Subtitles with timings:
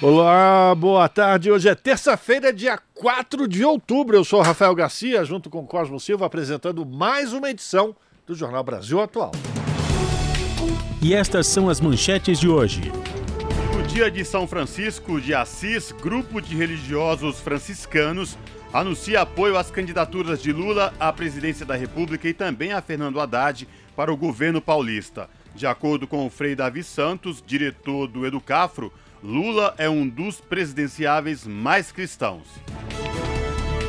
[0.00, 1.50] Olá, boa tarde.
[1.50, 4.16] Hoje é terça-feira, dia 4 de outubro.
[4.16, 9.00] Eu sou Rafael Garcia, junto com Cosmo Silva, apresentando mais uma edição do Jornal Brasil
[9.00, 9.32] Atual.
[11.02, 12.92] E estas são as manchetes de hoje.
[13.74, 18.38] No dia de São Francisco de Assis, grupo de religiosos franciscanos
[18.72, 23.66] anuncia apoio às candidaturas de Lula à presidência da República e também a Fernando Haddad
[23.96, 25.28] para o governo paulista.
[25.56, 31.44] De acordo com o Frei Davi Santos, diretor do Educafro, Lula é um dos presidenciáveis
[31.44, 32.46] mais cristãos.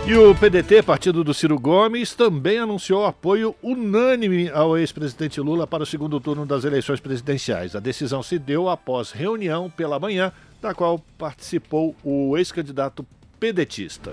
[0.08, 5.84] E o PDT, partido do Ciro Gomes, também anunciou apoio unânime ao ex-presidente Lula para
[5.84, 7.76] o segundo turno das eleições presidenciais.
[7.76, 13.06] A decisão se deu após reunião pela manhã, da qual participou o ex-candidato
[13.40, 14.12] pedetista.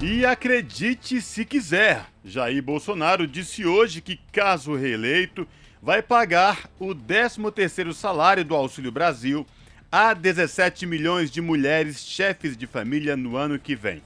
[0.00, 5.46] E acredite se quiser, Jair Bolsonaro disse hoje que, caso reeleito,
[5.86, 9.46] vai pagar o 13º salário do Auxílio Brasil
[9.90, 14.02] a 17 milhões de mulheres chefes de família no ano que vem.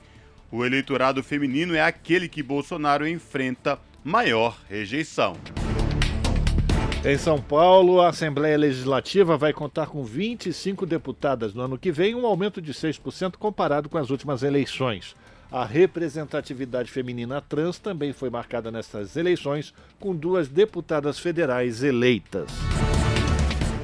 [0.52, 5.38] O eleitorado feminino é aquele que Bolsonaro enfrenta maior rejeição.
[7.02, 12.14] Em São Paulo, a Assembleia Legislativa vai contar com 25 deputadas no ano que vem,
[12.14, 15.16] um aumento de 6% comparado com as últimas eleições.
[15.52, 22.48] A representatividade feminina trans também foi marcada nessas eleições, com duas deputadas federais eleitas.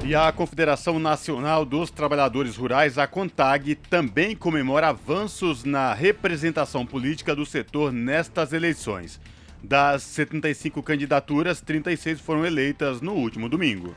[0.05, 7.35] E a Confederação Nacional dos Trabalhadores Rurais, a CONTAG, também comemora avanços na representação política
[7.35, 9.19] do setor nestas eleições.
[9.61, 13.93] Das 75 candidaturas, 36 foram eleitas no último domingo.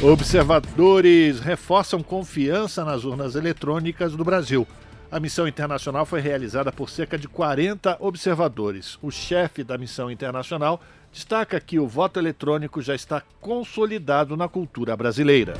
[0.00, 4.66] Observadores reforçam confiança nas urnas eletrônicas do Brasil.
[5.10, 8.98] A missão internacional foi realizada por cerca de 40 observadores.
[9.00, 14.96] O chefe da missão internacional destaca que o voto eletrônico já está consolidado na cultura
[14.96, 15.54] brasileira.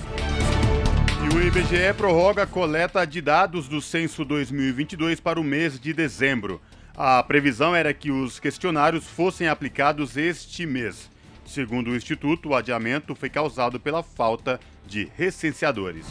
[1.25, 5.93] E o IBGE prorroga a coleta de dados do censo 2022 para o mês de
[5.93, 6.61] dezembro.
[6.97, 11.09] A previsão era que os questionários fossem aplicados este mês.
[11.45, 16.07] Segundo o Instituto, o adiamento foi causado pela falta de recenseadores.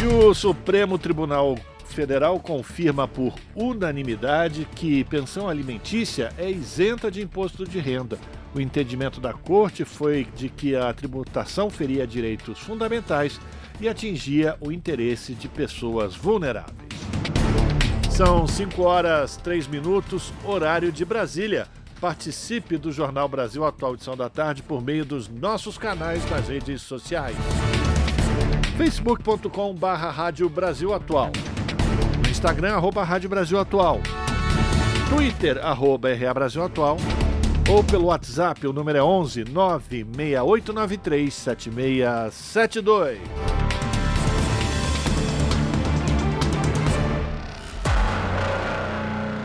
[0.00, 1.58] E o Supremo Tribunal
[2.00, 8.18] Federal confirma por unanimidade que pensão alimentícia é isenta de imposto de renda.
[8.54, 13.38] O entendimento da Corte foi de que a tributação feria direitos fundamentais
[13.78, 16.88] e atingia o interesse de pessoas vulneráveis.
[18.10, 21.68] São 5 horas 3 minutos, horário de Brasília.
[22.00, 26.80] Participe do Jornal Brasil Atual Edição da Tarde por meio dos nossos canais nas redes
[26.80, 27.36] sociais.
[28.78, 31.30] facebook.com barra Rádio Brasil Atual
[32.28, 34.00] Instagram, arroba Rádio Brasil Atual.
[35.08, 36.96] Twitter, arroba RA Brasil Atual.
[37.68, 43.20] Ou pelo WhatsApp, o número é 11 96893 7672.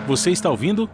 [0.07, 0.90] Você está ouvindo?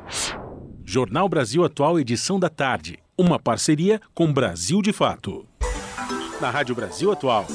[0.86, 3.00] Jornal Brasil Atual, edição da tarde.
[3.18, 5.46] Uma parceria com Brasil de Fato.
[6.40, 7.46] Na Rádio Brasil Atual.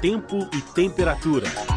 [0.00, 1.73] Tempo e temperatura.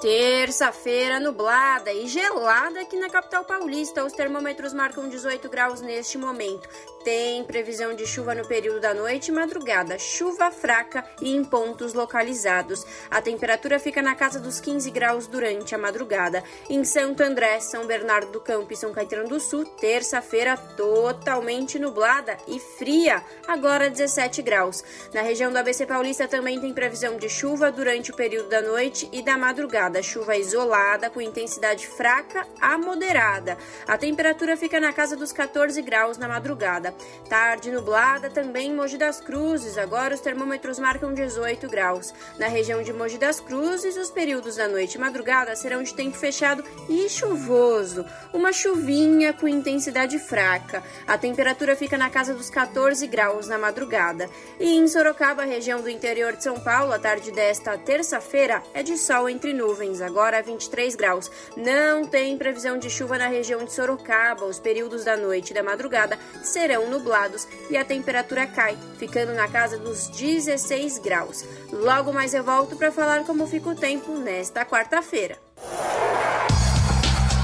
[0.00, 4.04] Terça-feira nublada e gelada aqui na capital paulista.
[4.04, 6.68] Os termômetros marcam 18 graus neste momento.
[7.02, 11.94] Tem previsão de chuva no período da noite e madrugada, chuva fraca e em pontos
[11.94, 12.84] localizados.
[13.10, 16.44] A temperatura fica na casa dos 15 graus durante a madrugada.
[16.70, 22.36] Em Santo André, São Bernardo do Campo e São Caetano do Sul, terça-feira totalmente nublada
[22.46, 24.84] e fria, agora 17 graus.
[25.12, 29.08] Na região do ABC Paulista também tem previsão de chuva durante o período da noite
[29.12, 29.87] e da madrugada.
[30.02, 33.56] Chuva isolada com intensidade fraca a moderada.
[33.86, 36.94] A temperatura fica na casa dos 14 graus na madrugada.
[37.28, 39.78] Tarde nublada também em Mogi das Cruzes.
[39.78, 42.12] Agora os termômetros marcam 18 graus.
[42.38, 46.16] Na região de Mogi das Cruzes, os períodos da noite e madrugada serão de tempo
[46.16, 48.04] fechado e chuvoso.
[48.32, 50.82] Uma chuvinha com intensidade fraca.
[51.06, 54.28] A temperatura fica na casa dos 14 graus na madrugada.
[54.60, 58.96] E em Sorocaba, região do interior de São Paulo, a tarde desta terça-feira é de
[58.96, 61.30] sol entre nuvens, agora 23 graus.
[61.56, 64.44] Não tem previsão de chuva na região de Sorocaba.
[64.44, 69.46] Os períodos da noite e da madrugada serão nublados e a temperatura cai, ficando na
[69.46, 71.44] casa dos 16 graus.
[71.72, 75.38] Logo mais eu volto para falar como fica o tempo nesta quarta-feira.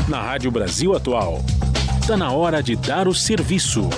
[0.09, 1.39] Na Rádio Brasil Atual,
[2.01, 3.89] está na hora de dar o serviço.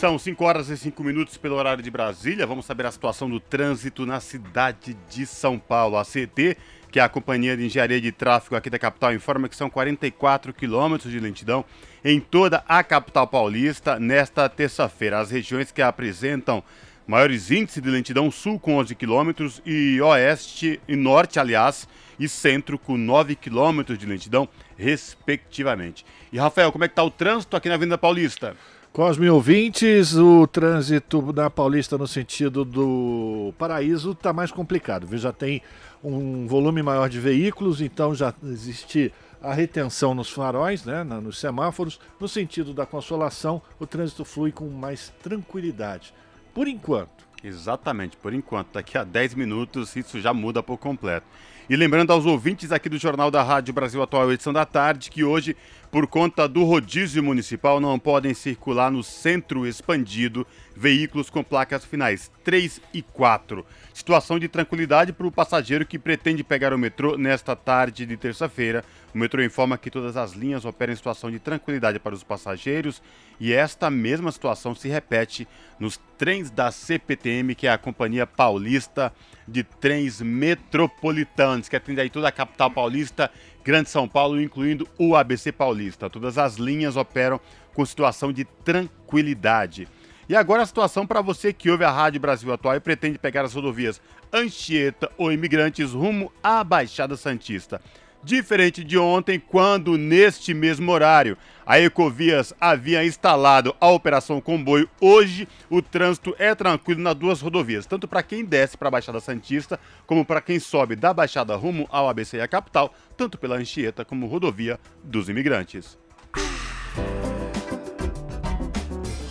[0.00, 2.46] São 5 horas e 5 minutos pelo horário de Brasília.
[2.46, 5.98] Vamos saber a situação do trânsito na cidade de São Paulo.
[5.98, 6.56] A CT,
[6.90, 11.10] que a Companhia de Engenharia de Tráfego aqui da capital, informa que são 44 quilômetros
[11.10, 11.64] de lentidão
[12.04, 15.20] em toda a capital paulista nesta terça-feira.
[15.20, 16.62] As regiões que apresentam
[17.06, 21.88] maiores índices de lentidão, sul com 11 quilômetros e oeste e norte, aliás,
[22.18, 26.04] e centro com 9 quilômetros de lentidão, respectivamente.
[26.32, 28.56] E Rafael, como é que está o trânsito aqui na Avenida Paulista?
[28.92, 35.16] Cosme ouvintes, o trânsito na Paulista no sentido do Paraíso está mais complicado.
[35.16, 35.62] Já tem
[36.02, 42.00] um volume maior de veículos, então já existe a retenção nos faróis, né, nos semáforos.
[42.18, 46.12] No sentido da consolação, o trânsito flui com mais tranquilidade.
[46.52, 47.30] Por enquanto.
[47.44, 48.72] Exatamente, por enquanto.
[48.72, 51.26] Daqui a 10 minutos isso já muda por completo.
[51.70, 55.22] E lembrando aos ouvintes aqui do Jornal da Rádio Brasil Atual, edição da tarde, que
[55.22, 55.56] hoje,
[55.90, 60.46] por conta do rodízio municipal, não podem circular no centro expandido
[60.76, 63.66] veículos com placas finais 3 e 4.
[63.92, 68.84] Situação de tranquilidade para o passageiro que pretende pegar o metrô nesta tarde de terça-feira.
[69.12, 73.02] O metrô informa que todas as linhas operam em situação de tranquilidade para os passageiros
[73.40, 75.48] e esta mesma situação se repete
[75.78, 79.12] nos trens da CPTM, que é a Companhia Paulista
[79.48, 83.30] de Trens Metropolitanos, que atende aí toda a capital paulista,
[83.64, 86.08] Grande São Paulo, incluindo o ABC Paulista.
[86.08, 87.40] Todas as linhas operam
[87.74, 89.86] com situação de tranquilidade.
[90.28, 93.44] E agora a situação para você que ouve a Rádio Brasil Atual e pretende pegar
[93.44, 94.00] as rodovias
[94.32, 97.80] Anchieta ou Imigrantes rumo à Baixada Santista.
[98.22, 105.48] Diferente de ontem, quando neste mesmo horário a Ecovias havia instalado a operação comboio, hoje
[105.70, 109.80] o trânsito é tranquilo nas duas rodovias, tanto para quem desce para a Baixada Santista,
[110.06, 114.04] como para quem sobe da Baixada rumo ao ABC e a capital, tanto pela Anchieta
[114.04, 115.98] como rodovia dos imigrantes.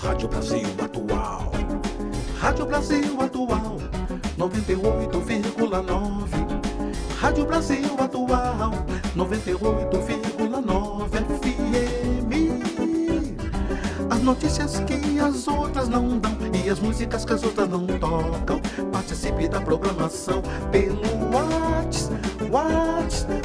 [0.02, 1.52] Rádio Brasil Atual.
[2.40, 3.78] Rádio Brasil Atual
[4.38, 6.49] 98,9
[7.19, 8.71] Rádio Brasil Atual
[9.13, 12.31] 98,9 FM.
[14.10, 18.62] As notícias que as outras não dão e as músicas que as outras não tocam.
[18.89, 21.01] Participe da programação pelo
[21.33, 23.42] WhatsApp, WhatsApp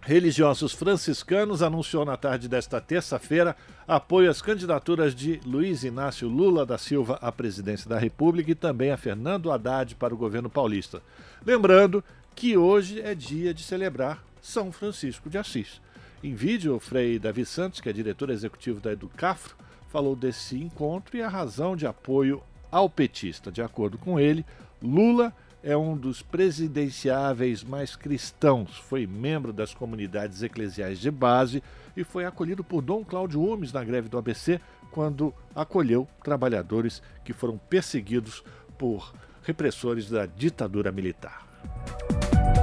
[0.00, 3.54] religiosos franciscanos anunciou na tarde desta terça-feira
[3.86, 8.90] apoio às candidaturas de Luiz Inácio Lula da Silva à presidência da República e também
[8.90, 11.00] a Fernando Haddad para o governo paulista.
[11.46, 12.02] Lembrando
[12.34, 15.80] que hoje é dia de celebrar São Francisco de Assis.
[16.22, 19.56] Em vídeo, o Frei Davi Santos, que é diretor executivo da Educafro,
[19.88, 23.50] falou desse encontro e a razão de apoio ao petista.
[23.50, 24.44] De acordo com ele,
[24.82, 31.62] Lula é um dos presidenciáveis mais cristãos, foi membro das comunidades eclesiais de base
[31.96, 37.32] e foi acolhido por Dom Cláudio Umes na greve do ABC, quando acolheu trabalhadores que
[37.32, 38.42] foram perseguidos
[38.78, 41.49] por repressores da ditadura militar.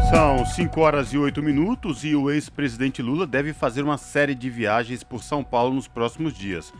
[0.09, 4.49] São 5 horas e 8 minutos e o ex-presidente Lula deve fazer uma série de
[4.49, 6.73] viagens por São Paulo nos próximos dias.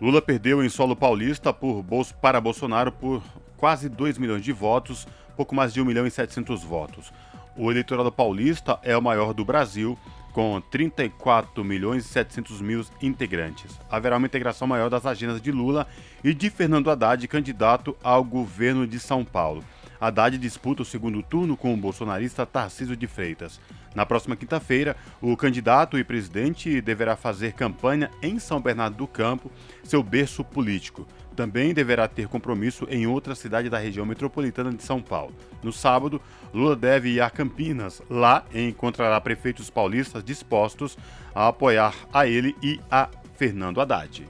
[0.00, 1.84] Lula perdeu em solo paulista por,
[2.20, 3.22] para Bolsonaro por
[3.56, 5.06] quase 2 milhões de votos,
[5.36, 7.12] pouco mais de 1 milhão e 700 votos.
[7.56, 9.98] O eleitorado paulista é o maior do Brasil,
[10.32, 13.78] com 34 milhões e 700 mil integrantes.
[13.90, 15.86] Haverá uma integração maior das agendas de Lula
[16.22, 19.64] e de Fernando Haddad, candidato ao governo de São Paulo.
[20.00, 23.60] Haddad disputa o segundo turno com o bolsonarista Tarcísio de Freitas.
[23.94, 29.50] Na próxima quinta-feira, o candidato e presidente deverá fazer campanha em São Bernardo do Campo,
[29.82, 31.06] seu berço político.
[31.34, 35.34] Também deverá ter compromisso em outra cidade da região metropolitana de São Paulo.
[35.62, 36.20] No sábado,
[36.52, 38.02] Lula deve ir a Campinas.
[38.08, 40.96] Lá encontrará prefeitos paulistas dispostos
[41.34, 44.26] a apoiar a ele e a Fernando Haddad.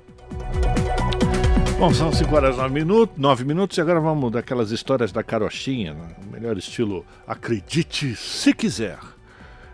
[1.79, 5.93] Bom, são 5 horas 9 minutos, 9 minutos e agora vamos daquelas histórias da carochinha,
[5.93, 6.09] né?
[6.33, 8.99] melhor estilo acredite se quiser.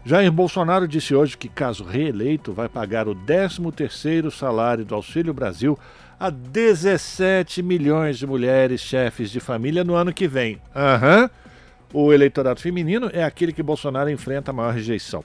[0.05, 5.79] Jair Bolsonaro disse hoje que, caso reeleito, vai pagar o 13º salário do Auxílio Brasil
[6.19, 10.61] a 17 milhões de mulheres chefes de família no ano que vem.
[10.75, 11.23] Aham.
[11.23, 11.31] Uhum.
[11.95, 15.23] O eleitorado feminino é aquele que Bolsonaro enfrenta a maior rejeição.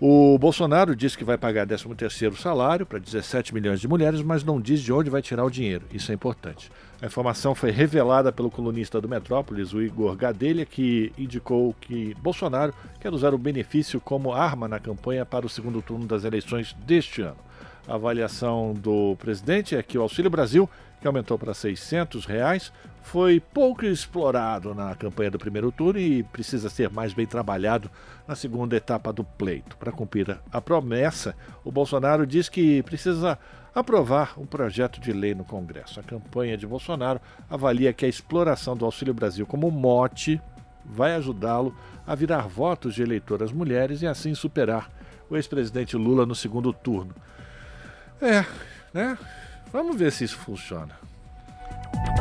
[0.00, 4.60] O Bolsonaro diz que vai pagar 13º salário para 17 milhões de mulheres, mas não
[4.60, 5.84] diz de onde vai tirar o dinheiro.
[5.92, 6.70] Isso é importante.
[7.00, 12.74] A informação foi revelada pelo colunista do Metrópolis, o Igor Gadelha, que indicou que Bolsonaro
[12.98, 17.22] quer usar o benefício como arma na campanha para o segundo turno das eleições deste
[17.22, 17.36] ano.
[17.86, 20.68] A avaliação do presidente é que o Auxílio Brasil,
[21.00, 22.72] que aumentou para 600 reais,
[23.04, 27.90] foi pouco explorado na campanha do primeiro turno e precisa ser mais bem trabalhado
[28.26, 29.76] na segunda etapa do pleito.
[29.76, 33.38] Para cumprir a promessa, o Bolsonaro diz que precisa
[33.74, 36.00] aprovar um projeto de lei no Congresso.
[36.00, 40.40] A campanha de Bolsonaro avalia que a exploração do Auxílio Brasil como mote
[40.82, 44.90] vai ajudá-lo a virar votos de eleitoras mulheres e assim superar
[45.28, 47.14] o ex-presidente Lula no segundo turno.
[48.20, 48.46] É,
[48.94, 49.18] né?
[49.70, 51.04] Vamos ver se isso funciona.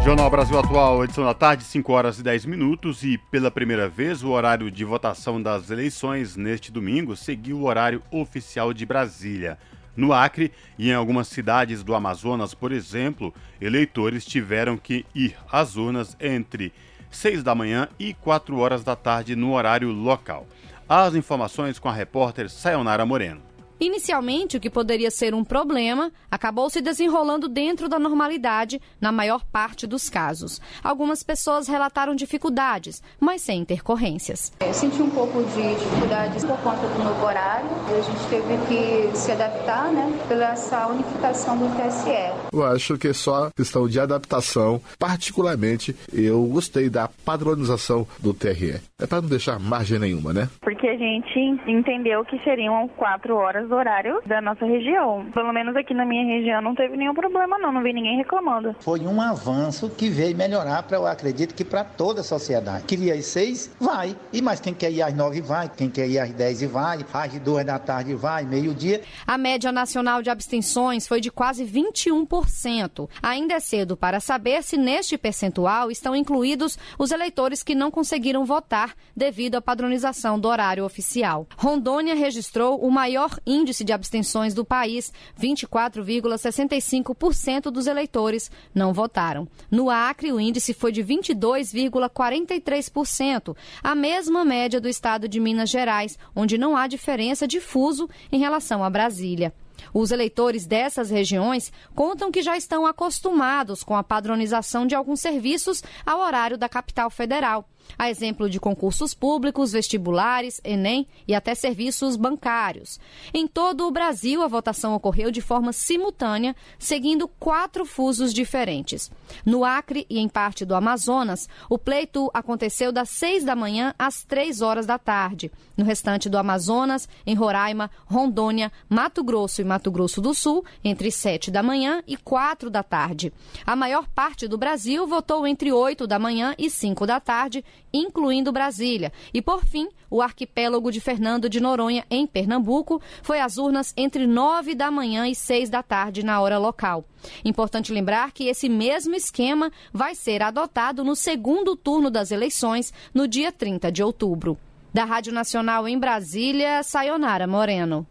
[0.04, 3.04] Jornal Brasil Atual, edição da tarde, 5 horas e 10 minutos.
[3.04, 8.04] E pela primeira vez, o horário de votação das eleições neste domingo seguiu o horário
[8.12, 9.58] oficial de Brasília.
[9.96, 15.78] No Acre e em algumas cidades do Amazonas, por exemplo, eleitores tiveram que ir às
[15.78, 16.74] urnas entre
[17.10, 20.46] 6 da manhã e 4 horas da tarde no horário local.
[20.90, 23.53] As informações com a repórter Sayonara Moreno.
[23.80, 29.44] Inicialmente, o que poderia ser um problema acabou se desenrolando dentro da normalidade na maior
[29.46, 30.62] parte dos casos.
[30.84, 34.54] Algumas pessoas relataram dificuldades, mas sem intercorrências.
[34.62, 37.70] Eu senti um pouco de dificuldades por conta do novo horário.
[37.90, 42.52] A gente teve que se adaptar, né, pela essa unificação do TSE.
[42.52, 44.82] Eu acho que é só questão de adaptação.
[44.98, 48.82] Particularmente, eu gostei da padronização do TRE.
[49.00, 50.50] É para não deixar margem nenhuma, né?
[50.62, 55.26] Porque a gente entendeu que seriam quatro horas horário da nossa região.
[55.34, 58.76] Pelo menos aqui na minha região não teve nenhum problema não, não vi ninguém reclamando.
[58.80, 62.84] Foi um avanço que veio melhorar para eu acredito que para toda a sociedade.
[62.86, 64.16] Queria às seis, vai.
[64.32, 67.06] E mais quem quer ir às nove vai, quem quer ir às dez e vai,
[67.14, 69.02] às duas da tarde vai, meio-dia.
[69.26, 73.10] A média nacional de abstenções foi de quase 21%.
[73.22, 78.46] Ainda é cedo para saber se neste percentual estão incluídos os eleitores que não conseguiram
[78.46, 81.48] votar devido à padronização do horário oficial.
[81.58, 89.48] Rondônia registrou o maior índice índice de abstenções do país, 24,65% dos eleitores não votaram.
[89.70, 96.18] No Acre, o índice foi de 22,43%, a mesma média do estado de Minas Gerais,
[96.36, 99.54] onde não há diferença de fuso em relação a Brasília.
[99.94, 105.84] Os eleitores dessas regiões contam que já estão acostumados com a padronização de alguns serviços
[106.06, 112.16] ao horário da capital federal a exemplo de concursos públicos, vestibulares, Enem e até serviços
[112.16, 113.00] bancários.
[113.34, 119.12] Em todo o Brasil, a votação ocorreu de forma simultânea, seguindo quatro fusos diferentes.
[119.46, 124.24] No Acre e em parte do Amazonas, o pleito aconteceu das seis da manhã às
[124.24, 125.52] três horas da tarde.
[125.76, 131.12] No restante do Amazonas, em Roraima, Rondônia, Mato Grosso e Mato Grosso do Sul, entre
[131.12, 133.34] sete da manhã e quatro da tarde.
[133.66, 137.64] A maior parte do Brasil votou entre oito da manhã e cinco da tarde
[137.94, 139.14] incluindo Brasília.
[139.34, 144.26] E, por fim, o arquipélago de Fernando de Noronha, em Pernambuco, foi às urnas entre
[144.26, 147.06] 9 da manhã e 6 da tarde, na hora local.
[147.46, 153.28] Importante lembrar que esse mesmo esquema vai ser adotado no segundo turno das eleições, no
[153.28, 154.58] dia 30 de outubro.
[154.94, 158.06] Da Rádio Nacional em Brasília, Sayonara Moreno.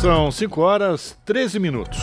[0.00, 1.98] São 5 horas 13 minutos.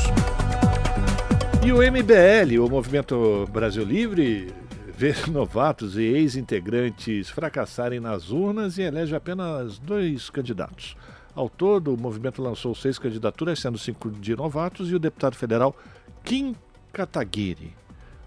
[1.65, 4.53] E o MBL, o Movimento Brasil Livre,
[4.98, 10.98] vê novatos e ex-integrantes fracassarem nas urnas e elege apenas dois candidatos.
[11.34, 15.74] Ao todo, o movimento lançou seis candidaturas, sendo cinco de novatos, e o deputado federal
[16.22, 16.53] Kim
[16.91, 17.74] Kataguiri.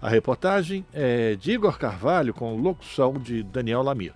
[0.01, 4.13] A reportagem é de Igor Carvalho, com locução de Daniel Lamir.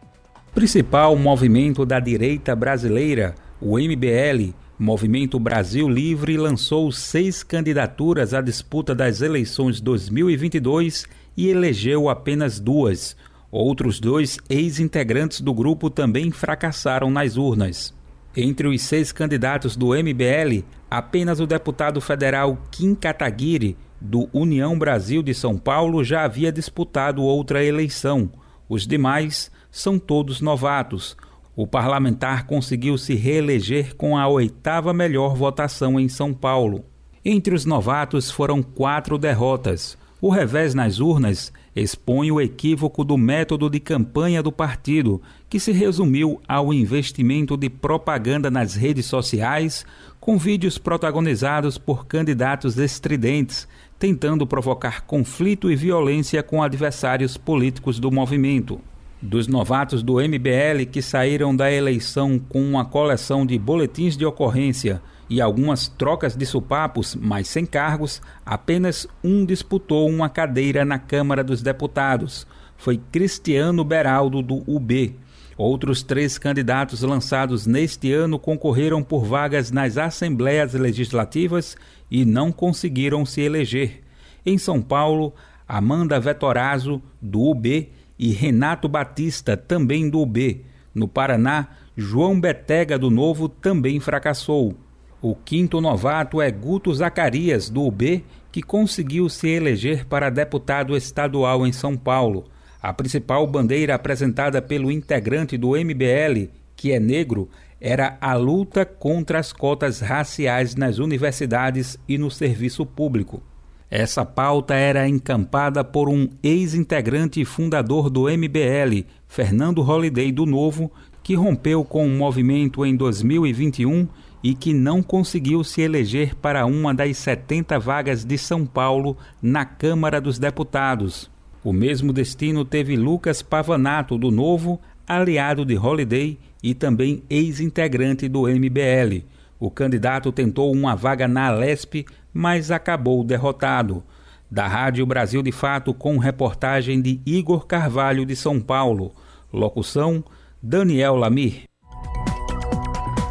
[0.52, 8.96] Principal movimento da direita brasileira, o MBL, Movimento Brasil Livre lançou seis candidaturas à disputa
[8.96, 11.06] das eleições 2022
[11.38, 13.16] e elegeu apenas duas.
[13.52, 17.94] Outros dois ex-integrantes do grupo também fracassaram nas urnas.
[18.36, 25.22] Entre os seis candidatos do MBL, apenas o deputado federal Kim Kataguiri, do União Brasil
[25.22, 28.32] de São Paulo, já havia disputado outra eleição.
[28.68, 31.16] Os demais são todos novatos
[31.56, 36.86] o parlamentar conseguiu se reeleger com a oitava melhor votação em São Paulo.
[37.24, 39.98] Entre os novatos foram quatro derrotas.
[40.22, 45.72] O revés nas urnas expõe o equívoco do método de campanha do partido, que se
[45.72, 49.86] resumiu ao investimento de propaganda nas redes sociais,
[50.20, 53.68] com vídeos protagonizados por candidatos estridentes,
[53.98, 58.80] tentando provocar conflito e violência com adversários políticos do movimento.
[59.22, 65.00] Dos novatos do MBL que saíram da eleição com uma coleção de boletins de ocorrência
[65.30, 71.44] e algumas trocas de supapos, mas sem cargos, apenas um disputou uma cadeira na Câmara
[71.44, 72.48] dos Deputados.
[72.76, 75.16] Foi Cristiano Beraldo, do UB.
[75.56, 81.78] Outros três candidatos lançados neste ano concorreram por vagas nas Assembleias Legislativas
[82.10, 84.02] e não conseguiram se eleger.
[84.44, 85.32] Em São Paulo,
[85.68, 87.90] Amanda Vetorazzo, do UB,
[88.22, 90.64] e Renato Batista, também do UB.
[90.94, 94.76] No Paraná, João Betega, do Novo, também fracassou.
[95.20, 101.66] O quinto novato é Guto Zacarias, do UB, que conseguiu se eleger para deputado estadual
[101.66, 102.46] em São Paulo.
[102.80, 107.50] A principal bandeira apresentada pelo integrante do MBL, que é negro,
[107.80, 113.42] era a luta contra as cotas raciais nas universidades e no serviço público.
[113.92, 120.90] Essa pauta era encampada por um ex-integrante fundador do MBL, Fernando Holliday do Novo,
[121.22, 124.08] que rompeu com o movimento em 2021
[124.42, 129.66] e que não conseguiu se eleger para uma das 70 vagas de São Paulo na
[129.66, 131.30] Câmara dos Deputados.
[131.62, 138.44] O mesmo destino teve Lucas Pavanato, do Novo, aliado de Holiday e também ex-integrante do
[138.44, 139.26] MBL.
[139.60, 144.04] O candidato tentou uma vaga na Alesp, mas acabou derrotado.
[144.50, 149.14] Da Rádio Brasil de Fato, com reportagem de Igor Carvalho, de São Paulo.
[149.52, 150.24] Locução:
[150.62, 151.64] Daniel Lamir.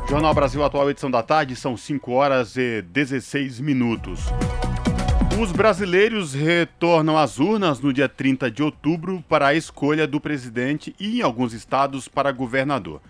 [0.09, 4.25] Jornal Brasil Atual, edição da tarde, são 5 horas e 16 minutos.
[5.41, 10.95] Os brasileiros retornam às urnas no dia 30 de outubro para a escolha do presidente
[10.99, 13.01] e, em alguns estados, para governador.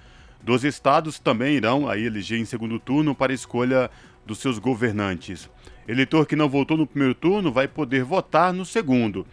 [0.42, 3.90] Dois estados também irão aí eleger em segundo turno para escolha
[4.24, 5.48] dos seus governantes.
[5.86, 9.26] Eleitor que não votou no primeiro turno vai poder votar no segundo.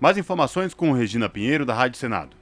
[0.00, 2.36] Mais informações com Regina Pinheiro, da Rádio Senado.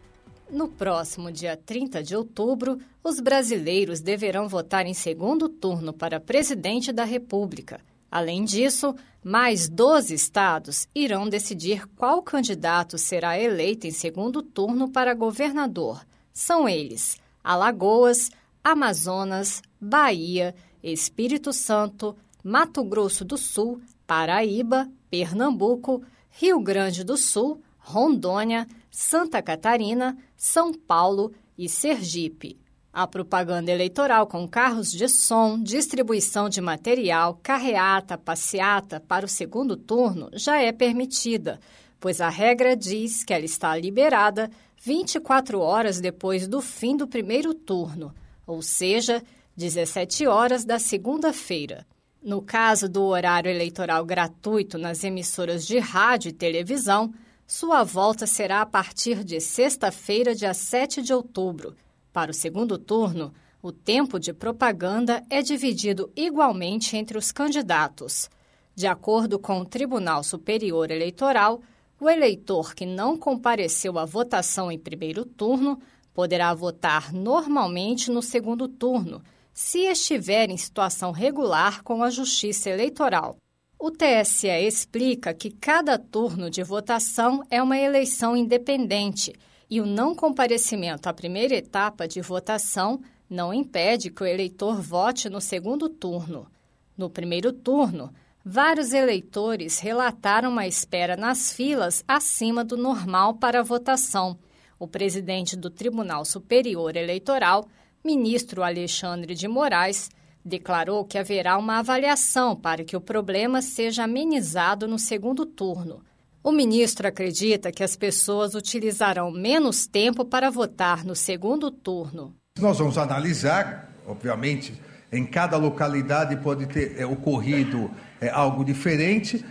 [0.50, 6.92] No próximo dia 30 de outubro, os brasileiros deverão votar em segundo turno para presidente
[6.92, 7.80] da República.
[8.10, 15.14] Além disso, mais 12 estados irão decidir qual candidato será eleito em segundo turno para
[15.14, 16.04] governador.
[16.30, 18.30] São eles: Alagoas,
[18.62, 28.66] Amazonas, Bahia, Espírito Santo, Mato Grosso do Sul, Paraíba, Pernambuco, Rio Grande do Sul, Rondônia,
[28.90, 32.58] Santa Catarina, São Paulo e Sergipe.
[32.92, 39.76] A propaganda eleitoral com carros de som, distribuição de material, carreata, passeata para o segundo
[39.76, 41.58] turno já é permitida,
[41.98, 44.50] pois a regra diz que ela está liberada
[44.84, 48.12] 24 horas depois do fim do primeiro turno,
[48.44, 49.22] ou seja,
[49.56, 51.86] 17 horas da segunda-feira.
[52.20, 57.14] No caso do horário eleitoral gratuito nas emissoras de rádio e televisão,
[57.46, 61.76] sua volta será a partir de sexta-feira, dia 7 de outubro.
[62.12, 68.28] Para o segundo turno, o tempo de propaganda é dividido igualmente entre os candidatos.
[68.74, 71.62] De acordo com o Tribunal Superior Eleitoral,
[72.02, 75.78] o eleitor que não compareceu à votação em primeiro turno
[76.12, 79.22] poderá votar normalmente no segundo turno,
[79.54, 83.36] se estiver em situação regular com a Justiça Eleitoral.
[83.78, 89.32] O TSE explica que cada turno de votação é uma eleição independente
[89.70, 95.30] e o não comparecimento à primeira etapa de votação não impede que o eleitor vote
[95.30, 96.48] no segundo turno.
[96.96, 98.12] No primeiro turno,
[98.44, 104.38] vários eleitores relataram uma espera nas filas acima do normal para a votação.
[104.78, 107.66] O presidente do Tribunal Superior Eleitoral,
[108.04, 110.10] ministro Alexandre de Moraes,
[110.44, 116.02] declarou que haverá uma avaliação para que o problema seja amenizado no segundo turno.
[116.42, 122.34] O ministro acredita que as pessoas utilizarão menos tempo para votar no segundo turno.
[122.58, 124.74] Nós vamos analisar, obviamente,
[125.12, 129.44] em cada localidade pode ter é, ocorrido é, algo diferente.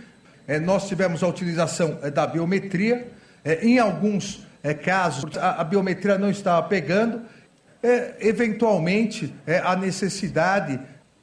[0.46, 3.12] É, nós tivemos a utilização é, da biometria.
[3.44, 7.22] É, em alguns é, casos, a, a, biometria não estava pegando
[8.20, 10.78] eventualmente, a necessidade,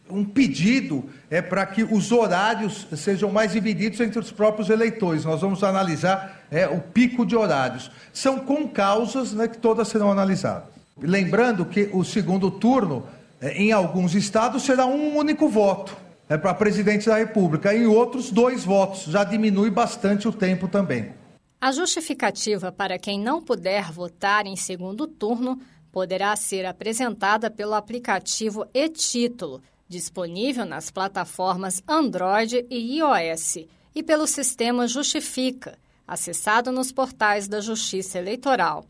[0.10, 5.23] um pedido é para que os horários sejam mais divididos entre os próprios eleitores.
[5.23, 6.43] Nós vamos analisar
[6.75, 7.89] o pico de horários.
[8.12, 10.65] São com causas né, que todas serão analisadas.
[11.02, 13.08] Lembrando que o segundo turno,
[13.41, 15.95] em alguns estados, será um único voto
[16.28, 19.04] é, para presidente da República, em outros, dois votos.
[19.04, 21.13] Já diminui bastante o tempo também.
[21.60, 25.60] A justificativa para quem não puder votar em segundo turno
[25.91, 34.88] poderá ser apresentada pelo aplicativo e-Título, disponível nas plataformas Android e iOS, e pelo sistema
[34.88, 38.86] Justifica, acessado nos portais da Justiça Eleitoral.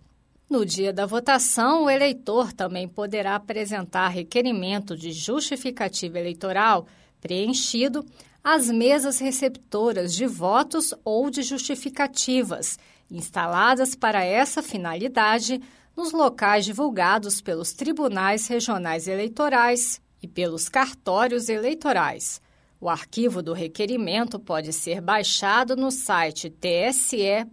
[0.50, 6.88] No dia da votação, o eleitor também poderá apresentar requerimento de justificativa eleitoral
[7.22, 8.04] preenchido
[8.44, 12.80] às mesas receptoras de votos ou de justificativas,
[13.12, 15.62] instaladas para essa finalidade
[15.96, 22.42] nos locais divulgados pelos tribunais regionais eleitorais e pelos cartórios eleitorais.
[22.82, 27.50] O arquivo do requerimento pode ser baixado no site tse.jus.br.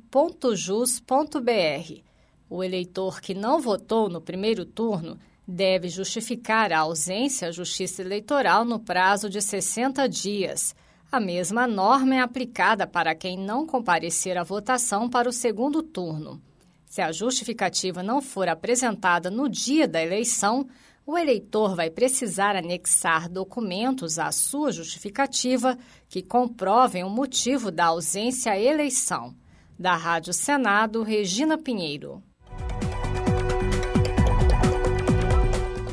[2.49, 8.65] O eleitor que não votou no primeiro turno deve justificar a ausência à Justiça Eleitoral
[8.65, 10.75] no prazo de 60 dias.
[11.11, 16.41] A mesma norma é aplicada para quem não comparecer à votação para o segundo turno.
[16.85, 20.67] Se a justificativa não for apresentada no dia da eleição,
[21.05, 25.79] o eleitor vai precisar anexar documentos à sua justificativa
[26.09, 29.35] que comprovem o motivo da ausência à eleição.
[29.79, 32.23] Da Rádio Senado, Regina Pinheiro.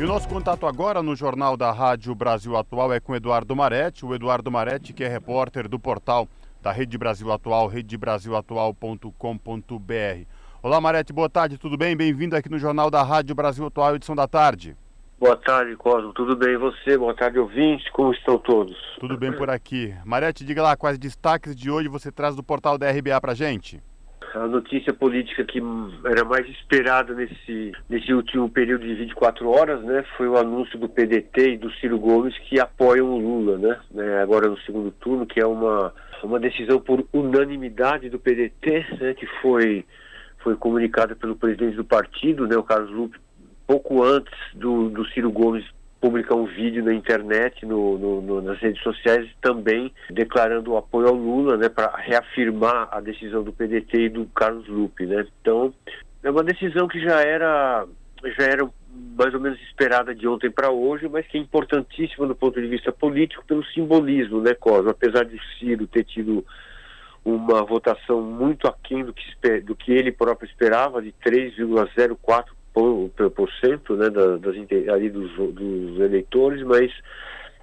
[0.04, 4.06] E o nosso contato agora no Jornal da Rádio Brasil Atual é com Eduardo Maretti.
[4.06, 6.28] O Eduardo Maretti, que é repórter do portal
[6.62, 10.28] da Rede Brasil Atual, redebrasilatual.com.br.
[10.62, 11.95] Olá, Maretti, boa tarde, tudo bem?
[11.95, 14.76] Bem-vindo aqui no Jornal da Rádio Brasil Atual, edição da tarde.
[15.17, 16.12] Boa tarde, Cosmo.
[16.12, 16.56] Tudo bem?
[16.56, 16.97] E você?
[16.97, 17.89] Boa tarde, ouvintes.
[17.91, 18.76] Como estão todos?
[18.99, 19.95] Tudo bem por aqui.
[20.04, 23.82] Marete, diga lá quais destaques de hoje você traz do portal da RBA pra gente
[24.34, 25.62] a notícia política que
[26.06, 30.89] era mais esperada nesse, nesse último período de 24 horas, né, foi o anúncio do
[30.89, 35.26] PDT e do Ciro Gomes que apoiam o Lula, né, né agora no segundo turno,
[35.26, 35.93] que é uma,
[36.24, 39.86] uma decisão por unanimidade do PDT, né, que foi,
[40.39, 43.19] foi comunicada pelo presidente do partido, né, o Carlos Lupe,
[43.67, 45.65] pouco antes do, do Ciro Gomes
[46.03, 51.07] publicar um vídeo na internet, no, no, no, nas redes sociais, também declarando o apoio
[51.07, 55.25] ao Lula, né, para reafirmar a decisão do PDT e do Carlos Lupe, né.
[55.39, 55.73] Então,
[56.21, 57.87] é uma decisão que já era
[58.37, 58.69] já era
[59.17, 62.67] mais ou menos esperada de ontem para hoje, mas que é importantíssima do ponto de
[62.67, 64.89] vista político pelo simbolismo, né, Cosmo?
[64.89, 66.45] Apesar de Ciro ter tido
[67.23, 73.09] uma votação muito aquém do que, do que ele próprio esperava, de 3,04 por,
[73.59, 74.41] cento né, das,
[74.91, 76.91] ali dos, dos eleitores, mas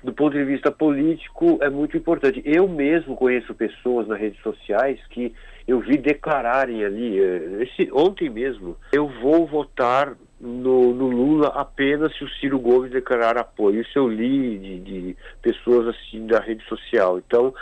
[0.02, 2.42] do ponto de vista político é muito importante.
[2.44, 5.34] Eu mesmo conheço pessoas nas redes sociais que
[5.68, 12.16] eu vi declararem ali, eh, esse, ontem mesmo, eu vou votar no, no, Lula apenas
[12.16, 13.82] se o Ciro Gomes declarar apoio.
[13.82, 17.18] Isso eu li de, de pessoas assim da rede social.
[17.18, 17.54] Então,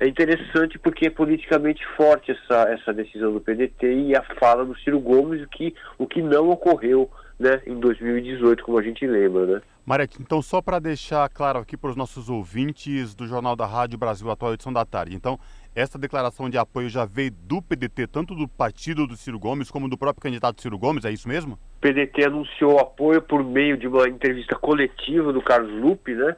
[0.00, 4.76] é interessante porque é politicamente forte essa, essa decisão do PDT e a fala do
[4.78, 9.46] Ciro Gomes, o que, o que não ocorreu né, em 2018, como a gente lembra.
[9.46, 9.62] Né?
[9.84, 13.98] Marete, então só para deixar claro aqui para os nossos ouvintes do Jornal da Rádio
[13.98, 15.14] Brasil Atual, edição da tarde.
[15.14, 15.38] Então,
[15.74, 19.88] essa declaração de apoio já veio do PDT, tanto do partido do Ciro Gomes como
[19.88, 21.54] do próprio candidato Ciro Gomes, é isso mesmo?
[21.54, 26.36] O PDT anunciou apoio por meio de uma entrevista coletiva do Carlos Lupe, né?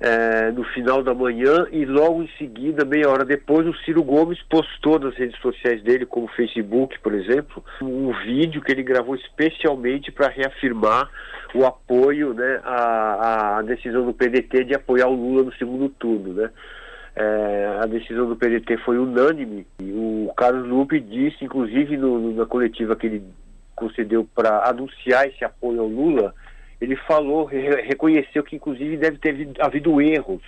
[0.00, 4.40] é, no final da manhã e logo em seguida, meia hora depois, o Ciro Gomes
[4.48, 10.12] postou nas redes sociais dele, como Facebook, por exemplo, um vídeo que ele gravou especialmente
[10.12, 11.08] para reafirmar
[11.54, 16.34] o apoio, né, à, à decisão do PDT de apoiar o Lula no segundo turno,
[16.34, 16.50] né.
[17.18, 19.66] É, a decisão do PDT foi unânime.
[19.80, 23.24] E o Carlos Lupe disse, inclusive no, na coletiva que ele
[23.74, 26.34] concedeu para anunciar esse apoio ao Lula,
[26.80, 30.42] ele falou, reconheceu que inclusive deve ter havido erros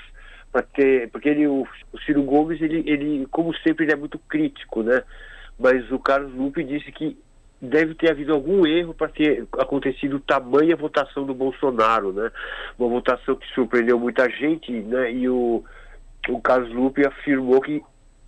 [0.52, 4.18] para ter, porque ele, o, o, Ciro Gomes, ele, ele, como sempre, ele é muito
[4.18, 5.02] crítico, né?
[5.58, 7.18] Mas o Carlos Lupe disse que
[7.60, 12.30] deve ter havido algum erro para ter acontecido tamanha votação do Bolsonaro, né?
[12.78, 15.12] Uma votação que surpreendeu muita gente, né?
[15.12, 15.64] E o,
[16.28, 17.82] o Carlos Lupe afirmou que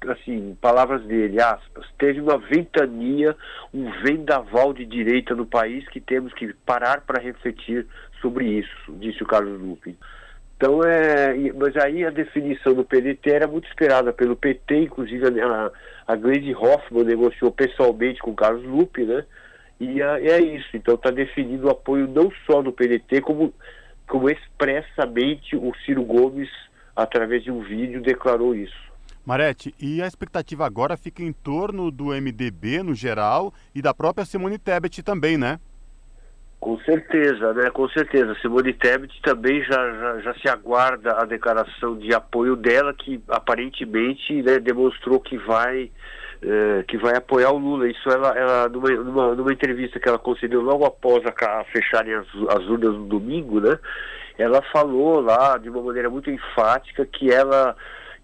[0.09, 3.37] assim, palavras dele, aspas, teve uma ventania,
[3.73, 7.87] um vendaval de direita no país que temos que parar para refletir
[8.21, 9.97] sobre isso, disse o Carlos Lupe.
[10.57, 15.71] Então, é, mas aí a definição do PDT era muito esperada pelo PT, inclusive a,
[16.07, 19.25] a Gleisi Hoffmann negociou pessoalmente com o Carlos Lupe, né?
[19.81, 23.55] E é, é isso, então está definido o apoio não só do PDT, como,
[24.07, 26.51] como expressamente o Ciro Gomes,
[26.95, 28.91] através de um vídeo, declarou isso.
[29.25, 34.25] Marete, e a expectativa agora fica em torno do MDB no geral e da própria
[34.25, 35.61] Simone Tebet também, né?
[36.59, 37.71] Com certeza, né?
[37.71, 38.37] Com certeza.
[38.43, 44.43] Simone Tebet também já, já, já, se aguarda a declaração de apoio dela, que aparentemente
[44.43, 45.91] né, demonstrou que vai
[46.43, 47.89] é, que vai apoiar o Lula.
[47.89, 52.15] Isso ela, ela numa, numa, numa, entrevista que ela concedeu logo após a, a fecharem
[52.15, 53.79] as, as urnas no domingo, né?
[54.41, 57.77] Ela falou lá de uma maneira muito enfática que ela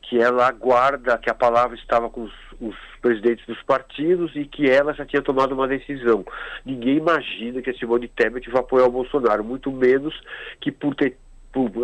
[0.03, 4.69] que ela aguarda que a palavra estava com os, os, presidentes dos partidos e que
[4.71, 6.25] ela já tinha tomado uma decisão.
[6.65, 10.15] Ninguém imagina que a Simone Tebet vai apoiar o Bolsonaro, muito menos
[10.61, 11.17] que por ter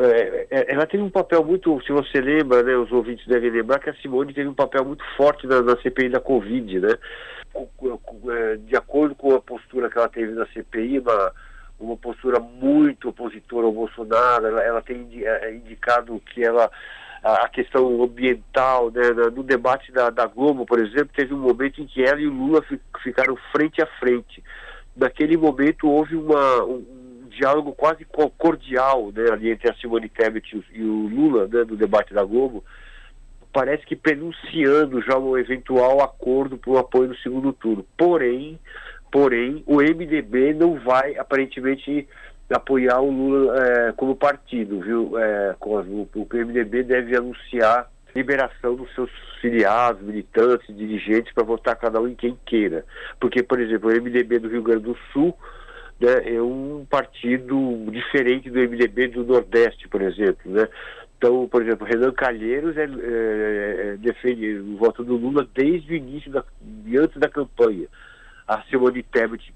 [0.02, 3.78] é, é, ela teve um papel muito, se você lembra, né, os ouvintes devem lembrar
[3.78, 6.98] que a Simone teve um papel muito forte na, na CPI da Covid, né?
[7.54, 11.32] É, de acordo com a postura que ela teve na CPI, uma,
[11.84, 15.08] uma postura muito opositora ao Bolsonaro, ela, ela tem
[15.54, 16.70] indicado que ela
[17.22, 21.86] a questão ambiental, né, no debate da, da Globo, por exemplo, teve um momento em
[21.86, 22.64] que ela e o Lula
[23.00, 24.42] ficaram frente a frente.
[24.96, 26.84] Naquele momento houve uma, um,
[27.30, 28.04] diálogo quase
[28.36, 32.64] cordial né, ali entre a Simone Tebet e o Lula, né, no debate da Globo,
[33.52, 37.86] parece que pronunciando já um eventual acordo para o apoio no segundo turno.
[37.96, 38.58] Porém,
[39.12, 42.08] porém, o MDB não vai aparentemente
[42.50, 45.18] apoiar o Lula é, como partido, viu?
[45.18, 52.00] É, o, o MDB deve anunciar liberação dos seus filiados, militantes, dirigentes para votar cada
[52.00, 52.84] um em quem queira.
[53.20, 55.36] Porque, por exemplo, o MDB do Rio Grande do Sul
[56.00, 60.68] né, é um partido diferente do MDB do Nordeste, por exemplo, né?
[61.16, 65.96] Então, por exemplo, Renan Calheiros é, é, é, defende o voto do Lula desde o
[65.96, 66.42] início, da,
[66.98, 67.86] antes da campanha.
[68.52, 69.54] A Simone Tebet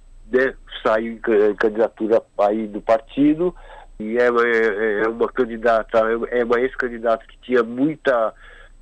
[0.82, 3.54] saiu em candidatura aí do partido
[4.00, 5.98] e é, é, é uma candidata,
[6.30, 8.32] é uma ex-candidata que tinha muita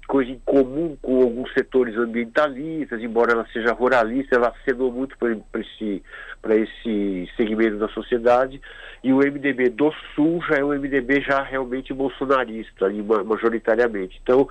[0.06, 5.32] coisa em comum com alguns setores ambientalistas, embora ela seja ruralista, ela acenou muito para
[5.60, 6.02] esse,
[6.50, 8.60] esse segmento da sociedade,
[9.02, 12.88] e o MDB do Sul já é um MDB já realmente bolsonarista,
[13.24, 14.18] majoritariamente.
[14.22, 14.48] Então,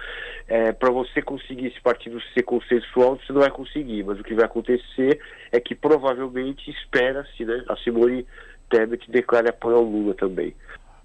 [0.47, 4.35] é, para você conseguir esse partido ser consensual, você não vai conseguir, mas o que
[4.35, 5.19] vai acontecer
[5.51, 8.25] é que provavelmente espera-se, né, a Simone
[8.69, 10.55] Tebet declare apoio ao Lula também.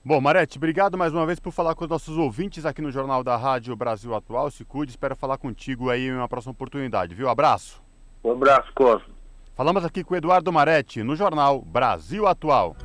[0.05, 3.23] Bom, Marete, obrigado mais uma vez por falar com os nossos ouvintes aqui no Jornal
[3.25, 4.51] da Rádio Brasil Atual.
[4.51, 7.29] Se cuide, espero falar contigo aí em uma próxima oportunidade, viu?
[7.29, 7.83] Abraço.
[8.25, 9.13] Um abraço, Cosmo.
[9.57, 12.77] Falamos aqui com o Eduardo Marete no Jornal Brasil Atual.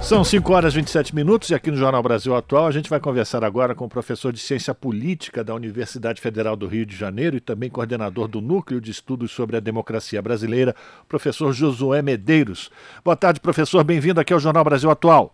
[0.00, 3.00] São 5 horas e 27 minutos e aqui no Jornal Brasil Atual a gente vai
[3.00, 7.36] conversar agora com o professor de Ciência Política da Universidade Federal do Rio de Janeiro
[7.36, 10.74] e também coordenador do Núcleo de Estudos sobre a Democracia Brasileira,
[11.08, 12.70] professor Josué Medeiros.
[13.02, 13.82] Boa tarde, professor.
[13.82, 15.33] Bem-vindo aqui ao Jornal Brasil Atual.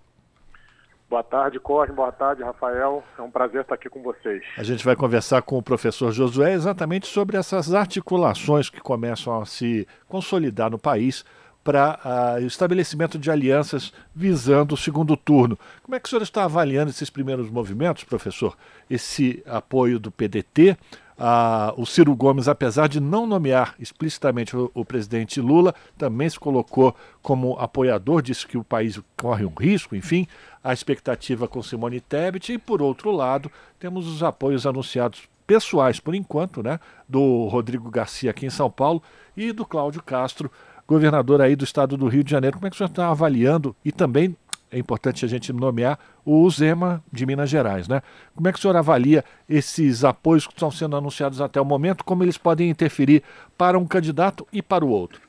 [1.10, 1.92] Boa tarde, Cosme.
[1.92, 3.02] Boa tarde, Rafael.
[3.18, 4.44] É um prazer estar aqui com vocês.
[4.56, 9.44] A gente vai conversar com o professor Josué exatamente sobre essas articulações que começam a
[9.44, 11.24] se consolidar no país
[11.64, 11.98] para
[12.38, 15.58] uh, o estabelecimento de alianças visando o segundo turno.
[15.82, 18.56] Como é que o senhor está avaliando esses primeiros movimentos, professor?
[18.88, 20.78] Esse apoio do PDT,
[21.22, 26.40] ah, o Ciro Gomes, apesar de não nomear explicitamente o, o, presidente Lula, também se
[26.40, 30.26] colocou como apoiador, disse que o país corre um risco, enfim,
[30.64, 32.54] a expectativa com Simone Tebet.
[32.54, 38.30] E, por outro lado, temos os apoios anunciados pessoais, por enquanto, né, do Rodrigo Garcia
[38.30, 39.02] aqui em São Paulo
[39.36, 40.50] e do Cláudio Castro,
[40.88, 42.56] governador aí do estado do Rio de Janeiro.
[42.56, 44.34] Como é que o senhor está avaliando e também
[44.70, 48.02] é importante a gente nomear o Zema de Minas Gerais, né?
[48.34, 52.04] Como é que o senhor avalia esses apoios que estão sendo anunciados até o momento,
[52.04, 53.22] como eles podem interferir
[53.58, 55.20] para um candidato e para o outro?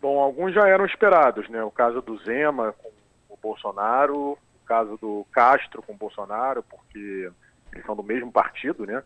[0.00, 1.62] Bom, alguns já eram esperados, né?
[1.62, 2.88] O caso do Zema com
[3.28, 7.30] o Bolsonaro, o caso do Castro com o Bolsonaro, porque
[7.72, 9.02] eles são do mesmo partido, né?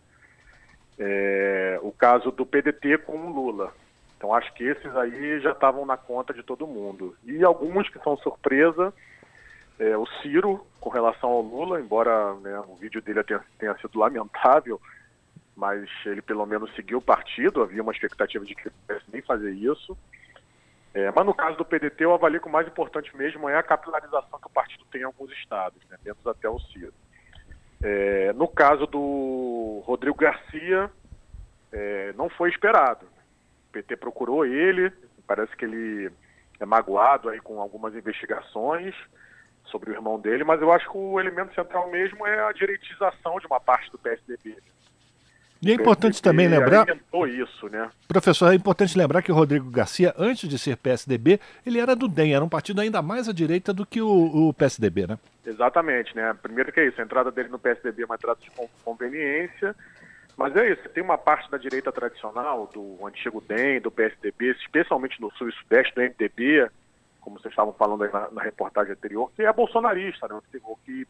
[0.99, 3.75] É, o caso do PDT com o Lula.
[4.17, 7.15] Então acho que esses aí já estavam na conta de todo mundo.
[7.25, 8.95] E alguns que são surpresa,
[9.79, 13.99] é, o Ciro com relação ao Lula, embora né, o vídeo dele tenha, tenha, sido
[13.99, 14.81] lamentável,
[15.55, 19.23] mas ele pelo menos seguiu o partido, havia uma expectativa de que ele pudesse nem
[19.23, 19.97] fazer isso.
[20.95, 23.63] É, mas no caso do PDT, eu avalio que o mais importante mesmo é a
[23.63, 26.95] capilarização que o partido tem em alguns estados, né, menos até o Ciro.
[27.83, 30.91] É, no caso do Rodrigo Garcia,
[31.71, 33.05] é, não foi esperado.
[33.69, 34.91] O PT procurou ele,
[35.27, 36.11] parece que ele
[36.59, 38.95] é magoado aí com algumas investigações,
[39.71, 43.39] sobre o irmão dele, mas eu acho que o elemento central mesmo é a direitização
[43.39, 44.57] de uma parte do PSDB.
[45.63, 46.87] E é importante também lembrar.
[47.27, 47.91] isso, né?
[48.07, 52.07] Professor, é importante lembrar que o Rodrigo Garcia, antes de ser PSDB, ele era do
[52.07, 55.19] DEM, era um partido ainda mais à direita do que o, o PSDB, né?
[55.45, 56.37] Exatamente, né?
[56.43, 58.51] Primeiro que é isso, a entrada dele no PSDB é uma entrada de
[58.85, 59.75] conveniência,
[60.37, 65.21] mas é isso, tem uma parte da direita tradicional, do antigo DEM, do PSDB, especialmente
[65.21, 66.69] no sul e sudeste do MDB,
[67.27, 70.41] como vocês estavam falando aí na, na reportagem anterior, que é bolsonarista, né?
[70.85, 71.05] que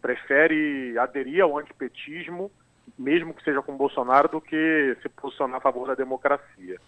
[0.00, 2.48] prefere aderir ao antipetismo
[2.96, 6.78] mesmo que seja com Bolsonaro, do que se posicionar a favor da democracia.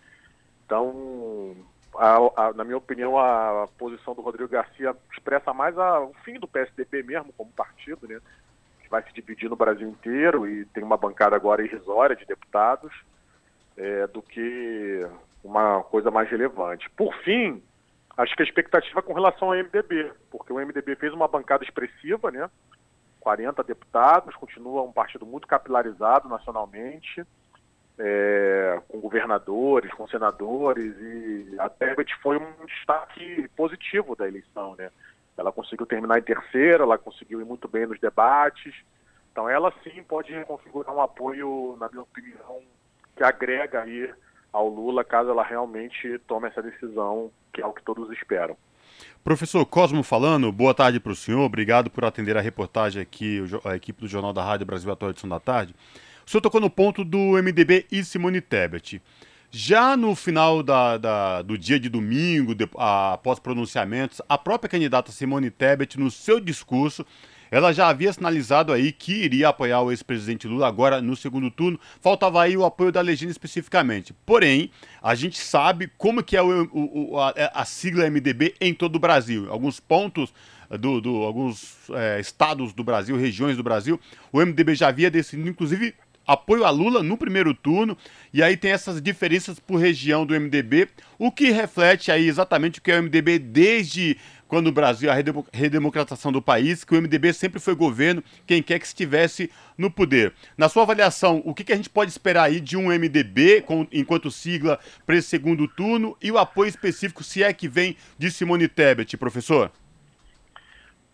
[0.64, 1.56] Então,
[1.96, 6.38] a, a, na minha opinião, a, a, posição do Rodrigo Garcia expressa mais o fim
[6.38, 8.20] do PSDB mesmo como partido, né?
[8.80, 12.92] Que vai se dividir no Brasil inteiro e tem uma bancada agora irrisória de deputados,
[13.76, 15.06] é, do que
[15.42, 16.88] uma coisa mais relevante.
[16.90, 17.62] Por fim,
[18.18, 21.64] acho que a expectativa é com relação ao MDB, porque o MDB fez uma bancada
[21.64, 22.50] expressiva, né?
[23.20, 27.24] 40 deputados, continua um partido muito capilarizado nacionalmente,
[27.96, 34.90] é, com governadores, com senadores, e a Tebet foi um destaque positivo da eleição, né?
[35.36, 38.74] Ela conseguiu terminar em terceira, ela conseguiu ir muito bem nos debates,
[39.30, 42.62] então ela sim pode configurar um apoio, na minha opinião,
[43.16, 44.12] que agrega aí
[44.52, 48.56] ao Lula caso ela realmente tome essa decisão, que é o que todos esperam.
[49.22, 53.76] Professor Cosmo falando, boa tarde para o senhor, obrigado por atender a reportagem aqui, a
[53.76, 55.74] equipe do Jornal da Rádio Brasil Atual Edição da Tarde.
[56.26, 59.02] O senhor tocou no ponto do MDB e Simone Tebet.
[59.50, 65.10] Já no final da, da, do dia de domingo, de, após pronunciamentos, a própria candidata
[65.10, 67.04] Simone Tebet, no seu discurso,
[67.50, 71.78] ela já havia sinalizado aí que iria apoiar o ex-presidente Lula agora no segundo turno.
[72.00, 74.14] Faltava aí o apoio da legenda especificamente.
[74.26, 74.70] Porém,
[75.02, 79.00] a gente sabe como que é o, o, a, a, sigla MDB em todo o
[79.00, 79.50] Brasil.
[79.50, 80.32] Alguns pontos
[80.70, 83.98] do, do alguns é, estados do Brasil, regiões do Brasil,
[84.32, 85.94] o MDB já havia decidido, inclusive,
[86.28, 87.96] apoio a Lula no primeiro turno,
[88.34, 90.88] e aí tem essas diferenças por região do MDB,
[91.18, 95.14] o que reflete aí exatamente o que é o MDB desde quando o Brasil, a
[95.52, 100.32] redemocratização do país, que o MDB sempre foi governo, quem quer que estivesse no poder.
[100.56, 104.30] Na sua avaliação, o que, a gente pode esperar aí de um MDB, com, enquanto
[104.30, 108.68] sigla para esse segundo turno, e o apoio específico, se é que vem, de Simone
[108.68, 109.70] Tebet, professor?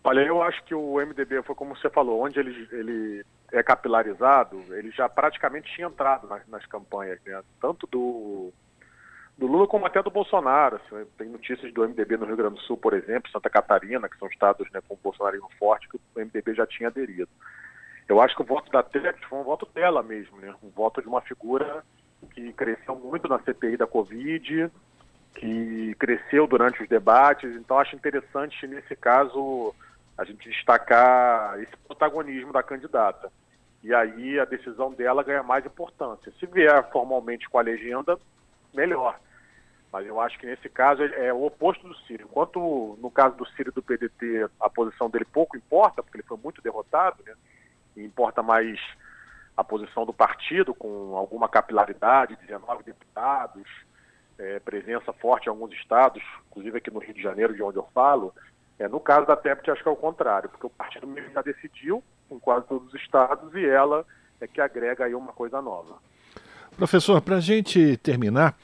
[0.07, 4.63] Olha, eu acho que o MDB foi como você falou, onde ele, ele é capilarizado,
[4.75, 7.41] ele já praticamente tinha entrado nas, nas campanhas, né?
[7.59, 8.53] tanto do
[9.35, 10.75] do Lula como até do Bolsonaro.
[10.75, 14.17] Assim, tem notícias do MDB no Rio Grande do Sul, por exemplo, Santa Catarina, que
[14.19, 17.27] são estados né, com o bolsonarismo forte, que o MDB já tinha aderido.
[18.07, 20.53] Eu acho que o voto da Tebet foi um voto dela mesmo, né?
[20.63, 21.83] um voto de uma figura
[22.31, 24.71] que cresceu muito na CPI da Covid,
[25.33, 29.73] que cresceu durante os debates, então acho interessante, nesse caso,
[30.17, 33.31] a gente destacar esse protagonismo da candidata.
[33.83, 36.33] E aí a decisão dela ganha mais importância.
[36.39, 38.17] Se vier formalmente com a legenda,
[38.73, 39.19] melhor.
[39.91, 42.25] Mas eu acho que nesse caso é o oposto do Ciro.
[42.29, 46.37] Enquanto no caso do Ciro do PDT a posição dele pouco importa, porque ele foi
[46.37, 47.33] muito derrotado, né?
[47.95, 48.79] E importa mais
[49.55, 53.63] a posição do partido, com alguma capilaridade, 19 deputados,
[54.37, 57.87] é, presença forte em alguns estados, inclusive aqui no Rio de Janeiro, de onde eu
[57.93, 58.33] falo.
[58.77, 61.41] É, no caso da TEPT, acho que é o contrário, porque o partido mesmo já
[61.41, 64.05] decidiu em quase todos os estados e ela
[64.41, 65.95] é que agrega aí uma coisa nova.
[66.75, 68.55] Professor, para a gente terminar,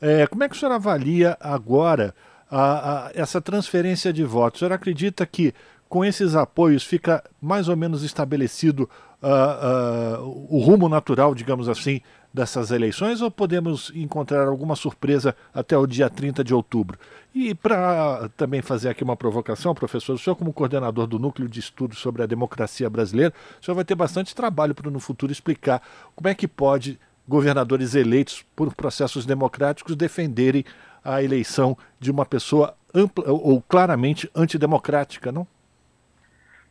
[0.00, 2.14] é, como é que o senhor avalia agora
[2.50, 4.58] a, a, essa transferência de votos?
[4.58, 5.54] O senhor acredita que
[5.88, 8.88] com esses apoios fica mais ou menos estabelecido
[9.22, 12.00] uh, uh, o rumo natural, digamos assim,
[12.32, 16.98] dessas eleições ou podemos encontrar alguma surpresa até o dia 30 de outubro?
[17.34, 21.60] E para também fazer aqui uma provocação, professor, o senhor, como coordenador do Núcleo de
[21.60, 25.82] Estudos sobre a Democracia Brasileira, o senhor vai ter bastante trabalho para no futuro explicar
[26.14, 30.64] como é que pode governadores eleitos por processos democráticos defenderem
[31.04, 35.46] a eleição de uma pessoa ampla ou claramente antidemocrática, não?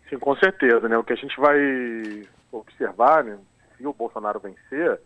[0.10, 0.98] Sim, com certeza, né?
[0.98, 3.38] O que a gente vai observar, né,
[3.78, 5.00] se o Bolsonaro vencer,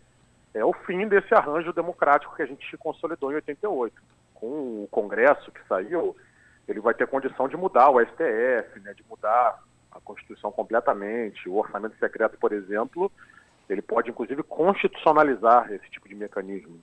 [0.53, 4.01] é o fim desse arranjo democrático que a gente consolidou em 88.
[4.33, 6.15] Com o Congresso que saiu,
[6.67, 9.59] ele vai ter condição de mudar o STF, né, de mudar
[9.91, 11.49] a Constituição completamente.
[11.49, 13.11] O orçamento secreto, por exemplo,
[13.69, 16.79] ele pode, inclusive, constitucionalizar esse tipo de mecanismo.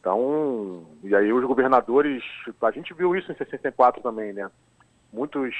[0.00, 2.22] Então, e aí os governadores,
[2.62, 4.48] a gente viu isso em 64 também, né?
[5.12, 5.54] Muitos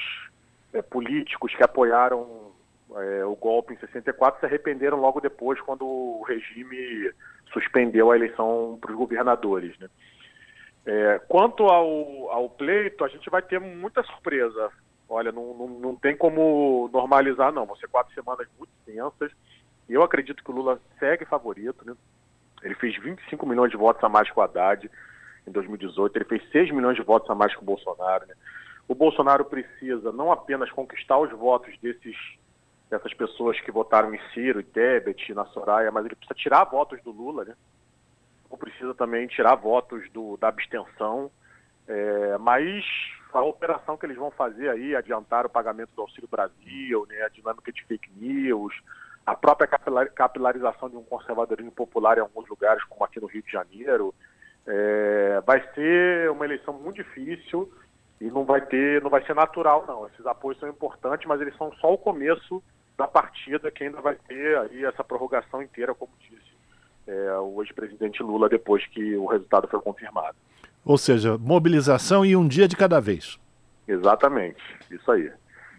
[0.71, 2.53] é, políticos que apoiaram
[2.95, 7.11] é, o golpe em 64 se arrependeram logo depois, quando o regime
[7.51, 9.87] suspendeu a eleição para os governadores, né?
[10.85, 14.71] É, quanto ao, ao pleito, a gente vai ter muita surpresa.
[15.09, 17.65] Olha, não, não, não tem como normalizar, não.
[17.65, 19.31] Vão ser quatro semanas muito tensas
[19.89, 21.95] eu acredito que o Lula segue favorito, né?
[22.61, 24.89] Ele fez 25 milhões de votos a mais que o Haddad
[25.47, 28.33] em 2018, ele fez 6 milhões de votos a mais que o Bolsonaro, né?
[28.87, 32.15] O Bolsonaro precisa não apenas conquistar os votos desses
[32.89, 37.01] dessas pessoas que votaram em Ciro, e Tebet, na Soraya, mas ele precisa tirar votos
[37.03, 37.55] do Lula, né?
[38.49, 41.29] Ou precisa também tirar votos do, da abstenção.
[41.87, 42.85] É, mas
[43.33, 47.29] a operação que eles vão fazer aí, adiantar o pagamento do Auxílio Brasil, né, a
[47.29, 48.73] dinâmica de fake news,
[49.25, 53.51] a própria capilarização de um conservadorismo popular em alguns lugares, como aqui no Rio de
[53.51, 54.13] Janeiro.
[54.65, 57.71] É, vai ser uma eleição muito difícil
[58.19, 60.07] e não vai ter, não vai ser natural não.
[60.07, 62.61] Esses apoios são importantes, mas eles são só o começo
[62.97, 66.57] da partida que ainda vai ter aí essa prorrogação inteira, como disse
[67.07, 70.35] é, o ex-presidente Lula depois que o resultado foi confirmado.
[70.83, 73.39] Ou seja, mobilização e um dia de cada vez.
[73.87, 74.61] Exatamente,
[74.91, 75.31] isso aí.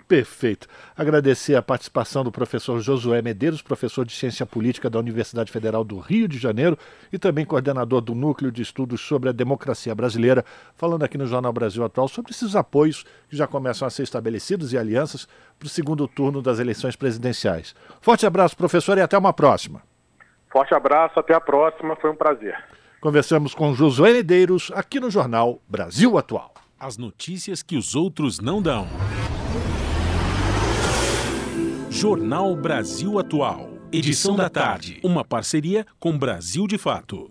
[0.09, 0.67] Perfeito.
[0.97, 5.99] Agradecer a participação do professor Josué Medeiros, professor de Ciência Política da Universidade Federal do
[5.99, 6.79] Rio de Janeiro
[7.13, 10.43] e também coordenador do Núcleo de Estudos sobre a Democracia Brasileira,
[10.75, 14.73] falando aqui no Jornal Brasil Atual sobre esses apoios que já começam a ser estabelecidos
[14.73, 15.29] e alianças
[15.59, 17.75] para o segundo turno das eleições presidenciais.
[18.01, 19.83] Forte abraço, professor, e até uma próxima.
[20.51, 22.57] Forte abraço, até a próxima, foi um prazer.
[22.99, 26.55] Conversamos com Josué Medeiros aqui no Jornal Brasil Atual.
[26.81, 28.87] As notícias que os outros não dão.
[32.01, 33.71] Jornal Brasil Atual.
[33.91, 35.01] Edição da tarde.
[35.03, 37.29] Uma parceria com Brasil de Fato.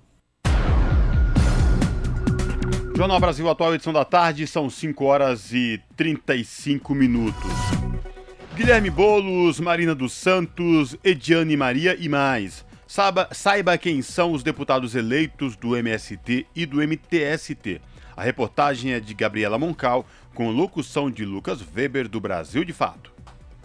[2.94, 7.50] Jornal Brasil Atual, edição da tarde, são 5 horas e 35 minutos.
[8.58, 12.66] Guilherme Bolos, Marina dos Santos, Ediane Maria e mais.
[12.86, 17.80] Saiba, saiba quem são os deputados eleitos do MST e do MTST.
[18.18, 20.06] A reportagem é de Gabriela Moncal,
[20.36, 23.16] com locução de Lucas Weber, do Brasil de Fato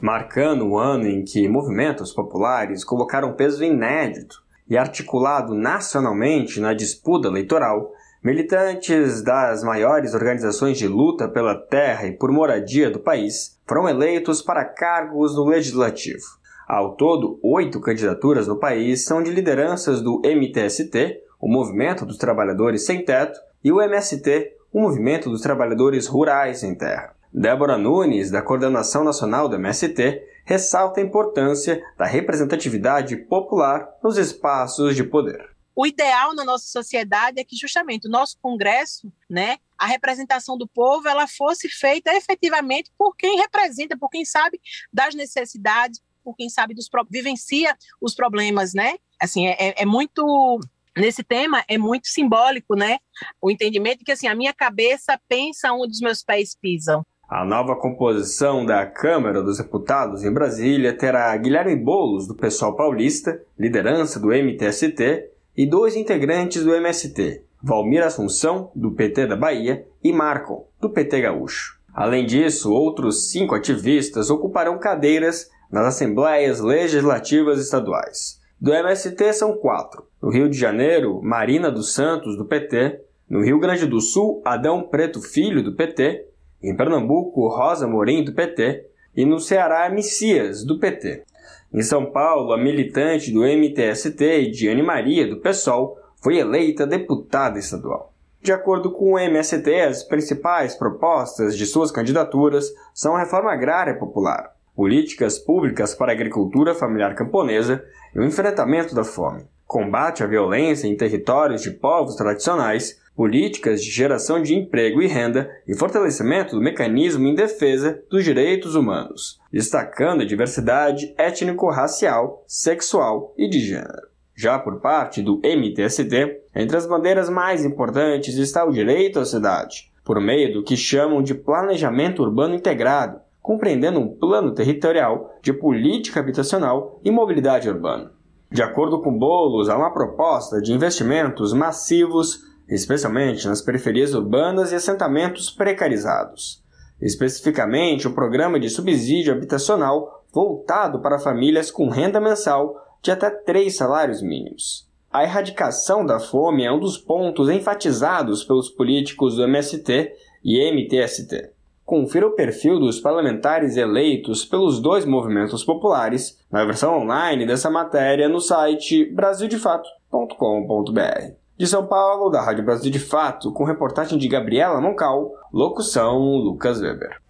[0.03, 7.29] marcando o ano em que movimentos populares colocaram peso inédito e articulado nacionalmente na disputa
[7.29, 13.89] eleitoral, militantes das maiores organizações de luta pela terra e por moradia do país foram
[13.89, 16.25] eleitos para cargos no legislativo.
[16.67, 22.85] Ao todo, oito candidaturas no país são de lideranças do MTST, o Movimento dos Trabalhadores
[22.85, 27.12] Sem Teto, e o MST, o Movimento dos Trabalhadores Rurais Sem Terra.
[27.33, 34.95] Débora Nunes, da Coordenação Nacional do MST, ressalta a importância da representatividade popular nos espaços
[34.95, 35.51] de poder.
[35.74, 40.68] O ideal na nossa sociedade é que justamente o nosso Congresso, né, a representação do
[40.68, 44.61] povo, ela fosse feita efetivamente por quem representa, por quem sabe
[44.93, 48.97] das necessidades, por quem sabe dos vivencia os problemas, né?
[49.18, 50.61] Assim, é, é, é muito
[50.97, 52.99] nesse tema é muito simbólico, né?
[53.41, 57.05] O entendimento que assim a minha cabeça pensa onde os meus pés pisam.
[57.35, 63.41] A nova composição da Câmara dos Deputados em Brasília terá Guilherme Boulos, do Pessoal Paulista,
[63.59, 70.12] liderança do MTST, e dois integrantes do MST, Valmir Assunção, do PT da Bahia, e
[70.12, 71.80] Marco, do PT Gaúcho.
[71.95, 78.43] Além disso, outros cinco ativistas ocuparão cadeiras nas Assembleias Legislativas Estaduais.
[78.61, 80.07] Do MST são quatro.
[80.20, 83.01] No Rio de Janeiro, Marina dos Santos, do PT.
[83.26, 86.26] No Rio Grande do Sul, Adão Preto Filho, do PT.
[86.63, 88.87] Em Pernambuco, Rosa Morim, do PT,
[89.17, 91.25] e no Ceará, Messias, do PT.
[91.73, 98.13] Em São Paulo, a militante do MTST, Diane Maria, do PSOL, foi eleita deputada estadual.
[98.41, 103.97] De acordo com o MST, as principais propostas de suas candidaturas são a reforma agrária
[103.97, 107.85] popular, políticas públicas para a agricultura familiar camponesa
[108.15, 113.91] e o enfrentamento da fome, combate à violência em territórios de povos tradicionais políticas de
[113.91, 120.23] geração de emprego e renda e fortalecimento do mecanismo em defesa dos direitos humanos, destacando
[120.23, 124.09] a diversidade étnico-racial, sexual e de gênero.
[124.35, 129.93] Já por parte do MTST, entre as bandeiras mais importantes está o direito à cidade,
[130.05, 136.21] por meio do que chamam de planejamento urbano integrado, compreendendo um plano territorial de política
[136.21, 138.11] habitacional e mobilidade urbana.
[138.51, 144.75] De acordo com Bolos, há uma proposta de investimentos massivos especialmente nas periferias urbanas e
[144.75, 146.63] assentamentos precarizados.
[147.01, 153.77] Especificamente, o programa de subsídio habitacional voltado para famílias com renda mensal de até três
[153.77, 154.91] salários mínimos.
[155.13, 160.11] A erradicação da fome é um dos pontos enfatizados pelos políticos do MST
[160.43, 161.51] e MTST.
[161.85, 168.27] Confira o perfil dos parlamentares eleitos pelos dois movimentos populares na versão online dessa matéria
[168.29, 171.41] no site brasildefato.com.br.
[171.63, 176.81] De São Paulo, da Rádio Brasil de Fato, com reportagem de Gabriela Moncal, locução Lucas
[176.81, 177.21] Weber.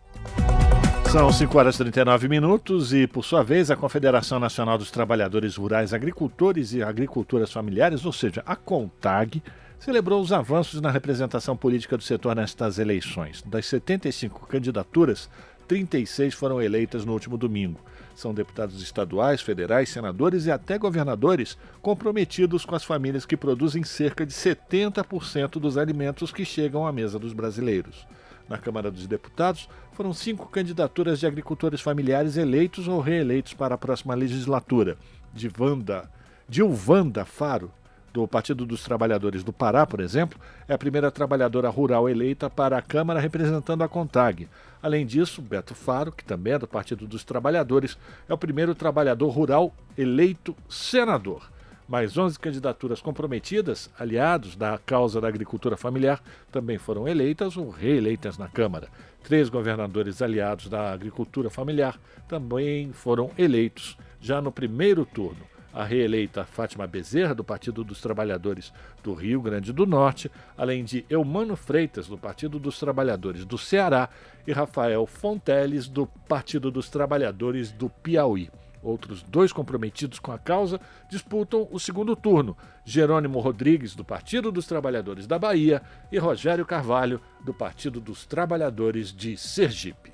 [1.10, 5.56] São 5 horas e 39 minutos e, por sua vez, a Confederação Nacional dos Trabalhadores
[5.56, 9.42] Rurais, Agricultores e Agriculturas Familiares, ou seja, a CONTAG,
[9.78, 13.44] celebrou os avanços na representação política do setor nestas eleições.
[13.46, 15.28] Das 75 candidaturas,
[15.68, 17.78] 36 foram eleitas no último domingo.
[18.14, 24.26] São deputados estaduais, federais, senadores e até governadores comprometidos com as famílias que produzem cerca
[24.26, 28.06] de 70% dos alimentos que chegam à mesa dos brasileiros.
[28.48, 33.78] Na Câmara dos Deputados, foram cinco candidaturas de agricultores familiares eleitos ou reeleitos para a
[33.78, 34.96] próxima legislatura.
[35.32, 36.10] De Vanda,
[36.48, 37.70] Dilvanda Faro,
[38.12, 40.38] do Partido dos Trabalhadores do Pará, por exemplo,
[40.68, 44.48] é a primeira trabalhadora rural eleita para a Câmara representando a CONTAG.
[44.82, 47.96] Além disso, Beto Faro, que também é do Partido dos Trabalhadores,
[48.28, 51.50] é o primeiro trabalhador rural eleito senador.
[51.88, 58.38] Mais 11 candidaturas comprometidas, aliados da causa da agricultura familiar, também foram eleitas ou reeleitas
[58.38, 58.88] na Câmara.
[59.22, 61.98] Três governadores aliados da agricultura familiar
[62.28, 68.72] também foram eleitos já no primeiro turno a reeleita Fátima Bezerra, do Partido dos Trabalhadores
[69.02, 74.08] do Rio Grande do Norte, além de Eumano Freitas, do Partido dos Trabalhadores do Ceará,
[74.46, 78.50] e Rafael Fonteles, do Partido dos Trabalhadores do Piauí.
[78.82, 84.66] Outros dois comprometidos com a causa disputam o segundo turno: Jerônimo Rodrigues, do Partido dos
[84.66, 90.12] Trabalhadores da Bahia, e Rogério Carvalho, do Partido dos Trabalhadores de Sergipe.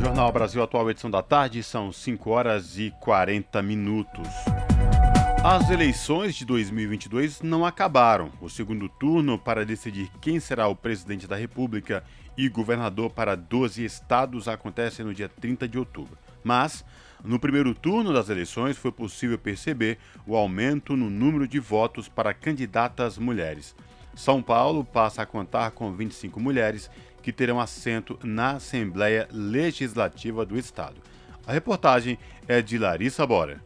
[0.00, 4.26] Jornal Brasil Atual, edição da tarde, são 5 horas e 40 minutos.
[5.44, 8.32] As eleições de 2022 não acabaram.
[8.40, 12.02] O segundo turno para decidir quem será o presidente da República
[12.34, 16.16] e governador para 12 estados acontece no dia 30 de outubro.
[16.42, 16.82] Mas,
[17.22, 22.32] no primeiro turno das eleições, foi possível perceber o aumento no número de votos para
[22.32, 23.76] candidatas mulheres.
[24.14, 26.90] São Paulo passa a contar com 25 mulheres
[27.22, 31.00] que terão assento na Assembleia Legislativa do Estado.
[31.46, 33.62] A reportagem é de Larissa Bora.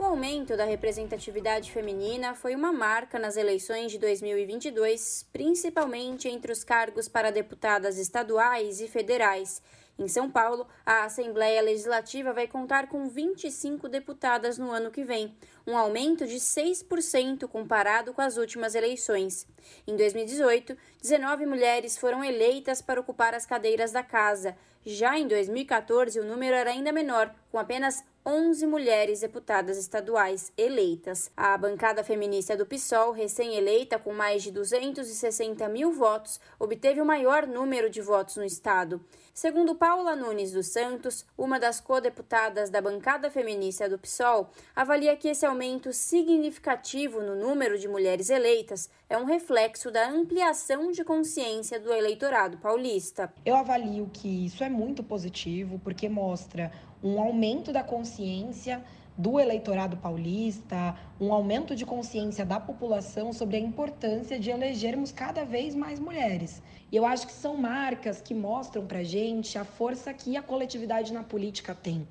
[0.00, 6.64] O aumento da representatividade feminina foi uma marca nas eleições de 2022, principalmente entre os
[6.64, 9.60] cargos para deputadas estaduais e federais.
[9.98, 15.36] Em São Paulo, a Assembleia Legislativa vai contar com 25 deputadas no ano que vem,
[15.70, 19.46] um aumento de 6% comparado com as últimas eleições.
[19.86, 24.56] Em 2018, 19 mulheres foram eleitas para ocupar as cadeiras da casa.
[24.84, 31.30] Já em 2014, o número era ainda menor, com apenas 11 mulheres deputadas estaduais eleitas.
[31.34, 37.46] A bancada feminista do PSOL, recém-eleita com mais de 260 mil votos, obteve o maior
[37.46, 39.00] número de votos no estado.
[39.32, 45.28] Segundo Paula Nunes dos Santos, uma das co-deputadas da bancada feminista do PSOL, avalia que
[45.28, 51.80] esse aumento significativo no número de mulheres eleitas é um reflexo da ampliação de consciência
[51.80, 53.32] do eleitorado paulista.
[53.46, 56.70] Eu avalio que isso é muito positivo porque mostra
[57.02, 58.82] um aumento da consciência
[59.16, 65.44] do eleitorado paulista, um aumento de consciência da população sobre a importância de elegermos cada
[65.44, 66.62] vez mais mulheres.
[66.90, 71.12] E eu acho que são marcas que mostram para gente a força que a coletividade
[71.12, 72.08] na política tem.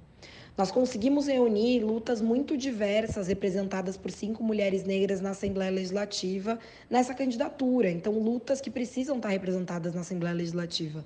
[0.55, 6.59] Nós conseguimos reunir lutas muito diversas, representadas por cinco mulheres negras na Assembleia Legislativa,
[6.89, 7.89] nessa candidatura.
[7.89, 11.05] Então, lutas que precisam estar representadas na Assembleia Legislativa.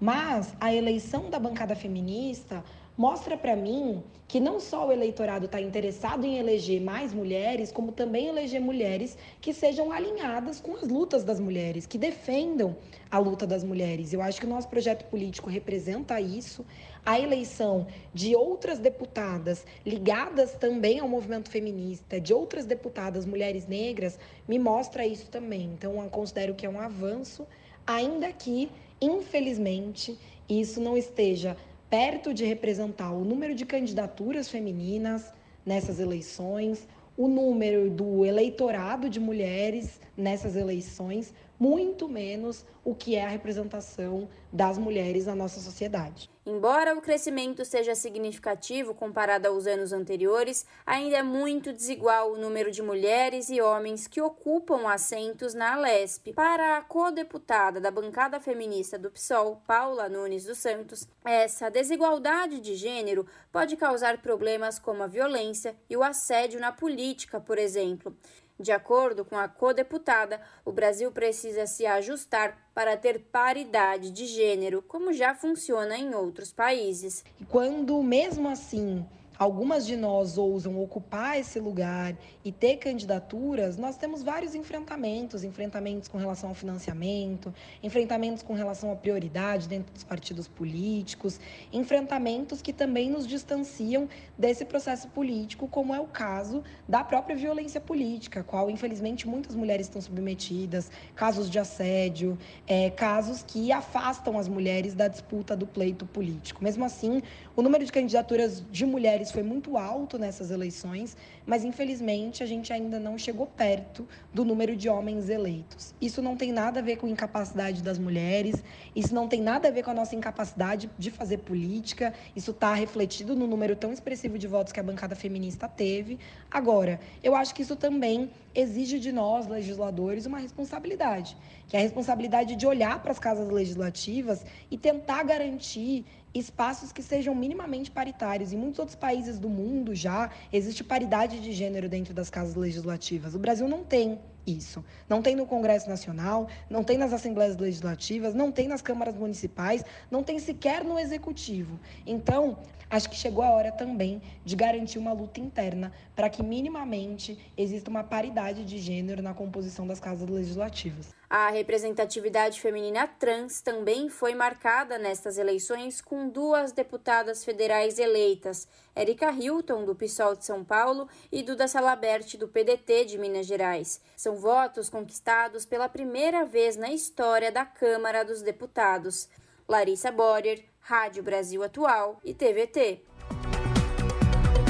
[0.00, 2.64] Mas a eleição da bancada feminista
[2.96, 7.92] mostra para mim que não só o eleitorado está interessado em eleger mais mulheres, como
[7.92, 12.74] também eleger mulheres que sejam alinhadas com as lutas das mulheres, que defendam
[13.10, 14.14] a luta das mulheres.
[14.14, 16.64] Eu acho que o nosso projeto político representa isso.
[17.04, 24.18] A eleição de outras deputadas ligadas também ao movimento feminista, de outras deputadas mulheres negras,
[24.48, 25.64] me mostra isso também.
[25.74, 27.46] Então, eu considero que é um avanço,
[27.86, 30.18] ainda que, infelizmente,
[30.48, 31.54] isso não esteja
[31.92, 35.30] perto de representar o número de candidaturas femininas
[35.62, 36.88] nessas eleições,
[37.18, 44.28] o número do eleitorado de mulheres nessas eleições, muito menos o que é a representação
[44.52, 46.28] das mulheres na nossa sociedade.
[46.44, 52.72] Embora o crescimento seja significativo comparado aos anos anteriores, ainda é muito desigual o número
[52.72, 56.32] de mulheres e homens que ocupam assentos na Alesp.
[56.32, 62.74] Para a co-deputada da bancada feminista do PSOL, Paula Nunes dos Santos, essa desigualdade de
[62.74, 68.16] gênero pode causar problemas como a violência e o assédio na política, por exemplo.
[68.62, 74.80] De acordo com a co-deputada, o Brasil precisa se ajustar para ter paridade de gênero,
[74.80, 77.24] como já funciona em outros países.
[77.48, 79.04] Quando, mesmo assim,
[79.38, 86.08] algumas de nós ousam ocupar esse lugar e ter candidaturas, nós temos vários enfrentamentos, enfrentamentos
[86.08, 87.52] com relação ao financiamento,
[87.82, 91.40] enfrentamentos com relação à prioridade dentro dos partidos políticos,
[91.72, 97.80] enfrentamentos que também nos distanciam desse processo político, como é o caso da própria violência
[97.80, 104.48] política, qual infelizmente muitas mulheres estão submetidas, casos de assédio, é, casos que afastam as
[104.48, 106.62] mulheres da disputa do pleito político.
[106.62, 107.22] Mesmo assim,
[107.54, 112.72] o número de candidaturas de mulheres foi muito alto nessas eleições, mas infelizmente a gente
[112.72, 115.94] ainda não chegou perto do número de homens eleitos.
[116.00, 118.62] Isso não tem nada a ver com incapacidade das mulheres,
[118.96, 122.72] isso não tem nada a ver com a nossa incapacidade de fazer política, isso está
[122.74, 126.18] refletido no número tão expressivo de votos que a bancada feminista teve.
[126.50, 131.36] Agora, eu acho que isso também exige de nós, legisladores, uma responsabilidade,
[131.68, 136.04] que é a responsabilidade de olhar para as casas legislativas e tentar garantir
[136.34, 138.52] espaços que sejam minimamente paritários.
[138.52, 143.34] Em muitos outros países do mundo já existe paridade de gênero dentro das casas legislativas.
[143.34, 144.84] O Brasil não tem isso.
[145.08, 149.84] Não tem no Congresso Nacional, não tem nas Assembleias Legislativas, não tem nas câmaras municipais,
[150.10, 151.78] não tem sequer no Executivo.
[152.06, 152.58] Então,
[152.90, 157.88] acho que chegou a hora também de garantir uma luta interna para que minimamente exista
[157.88, 161.14] uma paridade de gênero na composição das casas legislativas.
[161.34, 169.32] A representatividade feminina trans também foi marcada nestas eleições com duas deputadas federais eleitas, Erika
[169.32, 173.98] Hilton, do PSOL de São Paulo, e Duda Salabert, do PDT de Minas Gerais.
[174.14, 179.26] São votos conquistados pela primeira vez na história da Câmara dos Deputados.
[179.66, 183.00] Larissa Borer, Rádio Brasil Atual e TVT.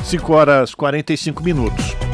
[0.04, 2.11] 5 horas 45 minutos.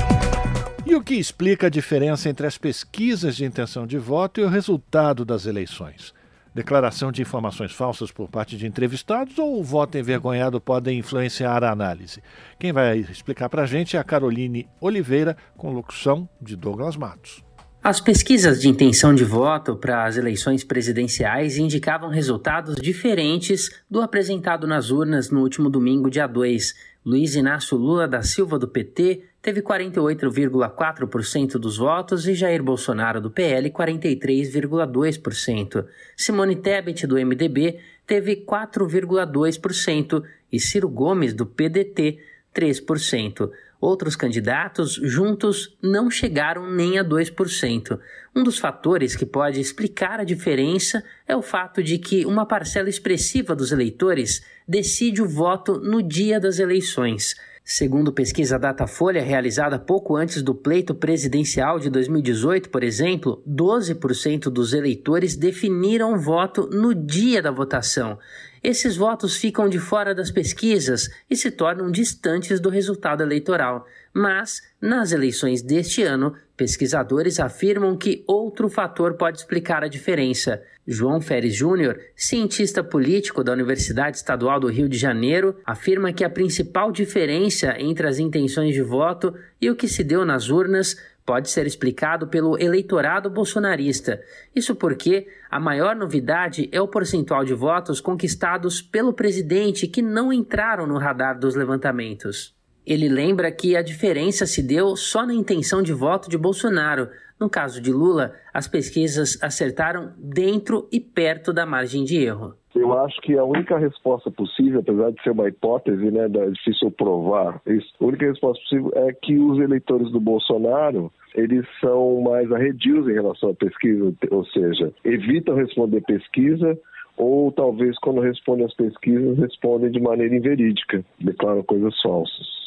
[0.98, 5.24] O que explica a diferença entre as pesquisas de intenção de voto e o resultado
[5.24, 6.12] das eleições?
[6.52, 11.70] Declaração de informações falsas por parte de entrevistados ou o voto envergonhado podem influenciar a
[11.70, 12.20] análise?
[12.58, 17.44] Quem vai explicar para a gente é a Caroline Oliveira, com locução de Douglas Matos.
[17.80, 24.66] As pesquisas de intenção de voto para as eleições presidenciais indicavam resultados diferentes do apresentado
[24.66, 26.74] nas urnas no último domingo, dia 2.
[27.06, 33.30] Luiz Inácio Lula da Silva, do PT, teve 48,4% dos votos e Jair Bolsonaro, do
[33.30, 35.86] PL, 43,2%.
[36.16, 42.18] Simone Tebet, do MDB, teve 4,2% e Ciro Gomes, do PDT,
[42.54, 43.50] 3%.
[43.80, 48.00] Outros candidatos juntos não chegaram nem a 2%.
[48.34, 52.88] Um dos fatores que pode explicar a diferença é o fato de que uma parcela
[52.88, 57.36] expressiva dos eleitores decide o voto no dia das eleições.
[57.70, 64.72] Segundo pesquisa Datafolha realizada pouco antes do pleito presidencial de 2018, por exemplo, 12% dos
[64.72, 68.18] eleitores definiram voto no dia da votação.
[68.64, 73.84] Esses votos ficam de fora das pesquisas e se tornam distantes do resultado eleitoral.
[74.12, 80.62] Mas, nas eleições deste ano, pesquisadores afirmam que outro fator pode explicar a diferença.
[80.86, 86.30] João Feres Júnior, cientista político da Universidade Estadual do Rio de Janeiro, afirma que a
[86.30, 90.96] principal diferença entre as intenções de voto e o que se deu nas urnas
[91.28, 94.18] pode ser explicado pelo eleitorado bolsonarista.
[94.56, 100.32] Isso porque a maior novidade é o percentual de votos conquistados pelo presidente que não
[100.32, 102.57] entraram no radar dos levantamentos.
[102.88, 107.10] Ele lembra que a diferença se deu só na intenção de voto de Bolsonaro.
[107.38, 112.54] No caso de Lula, as pesquisas acertaram dentro e perto da margem de erro.
[112.74, 117.60] Eu acho que a única resposta possível, apesar de ser uma hipótese, né, difícil provar
[117.66, 123.12] a única resposta possível é que os eleitores do Bolsonaro eles são mais arredios em
[123.12, 126.78] relação à pesquisa, ou seja, evitam responder pesquisa
[127.18, 132.57] ou talvez quando respondem as pesquisas respondem de maneira inverídica, declaram coisas falsas.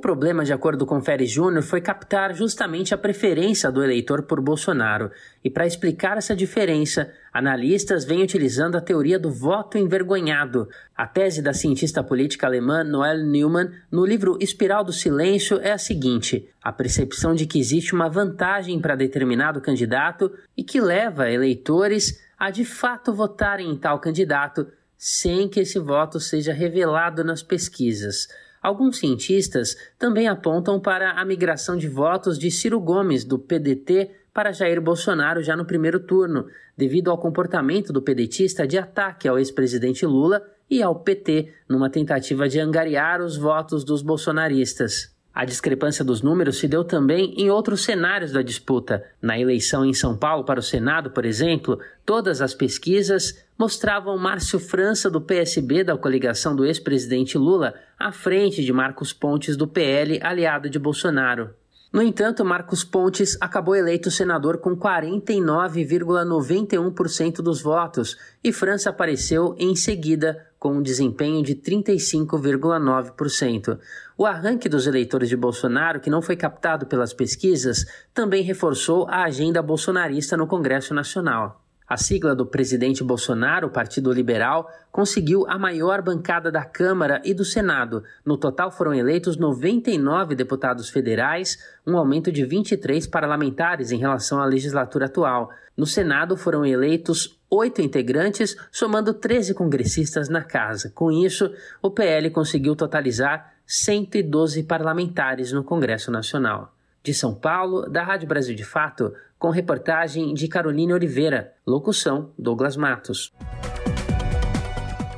[0.00, 5.10] Problema, de acordo com Férez Júnior, foi captar justamente a preferência do eleitor por Bolsonaro.
[5.44, 10.68] E para explicar essa diferença, analistas vêm utilizando a teoria do voto envergonhado.
[10.96, 15.78] A tese da cientista política alemã Noel Neumann, no livro Espiral do Silêncio, é a
[15.78, 22.20] seguinte: a percepção de que existe uma vantagem para determinado candidato e que leva eleitores
[22.38, 28.28] a de fato votarem em tal candidato sem que esse voto seja revelado nas pesquisas.
[28.62, 34.52] Alguns cientistas também apontam para a migração de votos de Ciro Gomes, do PDT, para
[34.52, 36.46] Jair Bolsonaro já no primeiro turno,
[36.76, 42.48] devido ao comportamento do pedetista de ataque ao ex-presidente Lula e ao PT, numa tentativa
[42.48, 45.14] de angariar os votos dos bolsonaristas.
[45.32, 49.04] A discrepância dos números se deu também em outros cenários da disputa.
[49.22, 54.58] Na eleição em São Paulo para o Senado, por exemplo, todas as pesquisas mostravam Márcio
[54.58, 60.18] França, do PSB, da coligação do ex-presidente Lula, à frente de Marcos Pontes, do PL,
[60.22, 61.50] aliado de Bolsonaro.
[61.92, 69.74] No entanto, Marcos Pontes acabou eleito senador com 49,91% dos votos e França apareceu em
[69.74, 73.80] seguida com um desempenho de 35,9%.
[74.16, 79.24] O arranque dos eleitores de Bolsonaro, que não foi captado pelas pesquisas, também reforçou a
[79.24, 81.59] agenda bolsonarista no Congresso Nacional.
[81.90, 87.34] A sigla do presidente Bolsonaro, o Partido Liberal, conseguiu a maior bancada da Câmara e
[87.34, 88.04] do Senado.
[88.24, 94.44] No total foram eleitos 99 deputados federais, um aumento de 23 parlamentares em relação à
[94.44, 95.50] legislatura atual.
[95.76, 100.92] No Senado foram eleitos oito integrantes, somando 13 congressistas na casa.
[100.94, 106.72] Com isso, o PL conseguiu totalizar 112 parlamentares no Congresso Nacional.
[107.02, 111.54] De São Paulo, da Rádio Brasil de Fato, com reportagem de Caroline Oliveira.
[111.66, 113.32] Locução: Douglas Matos.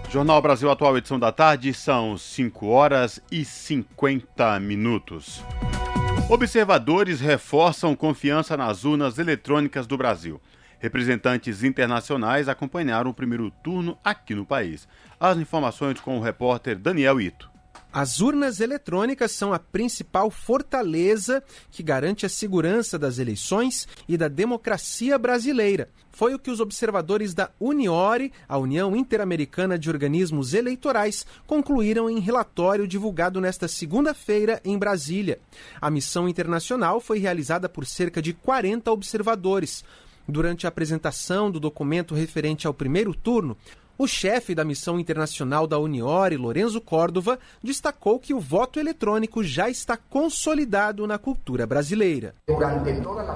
[0.09, 5.43] Jornal Brasil Atual, edição da tarde, são 5 horas e 50 minutos.
[6.31, 10.41] Observadores reforçam confiança nas urnas eletrônicas do Brasil.
[10.79, 14.87] Representantes internacionais acompanharam o primeiro turno aqui no país.
[15.19, 17.52] As informações com o repórter Daniel Ito.
[17.93, 24.29] As urnas eletrônicas são a principal fortaleza que garante a segurança das eleições e da
[24.29, 25.91] democracia brasileira.
[26.11, 32.19] Foi o que os observadores da Uniore, a União Interamericana de Organismos Eleitorais, concluíram em
[32.19, 35.39] relatório divulgado nesta segunda-feira em Brasília.
[35.79, 39.85] A missão internacional foi realizada por cerca de 40 observadores.
[40.27, 43.57] Durante a apresentação do documento referente ao primeiro turno,
[44.03, 49.71] o chefe da missão internacional da Uniore, Lorenzo Córdova, destacou que o voto eletrônico já
[49.71, 52.35] está consolidado na cultura brasileira.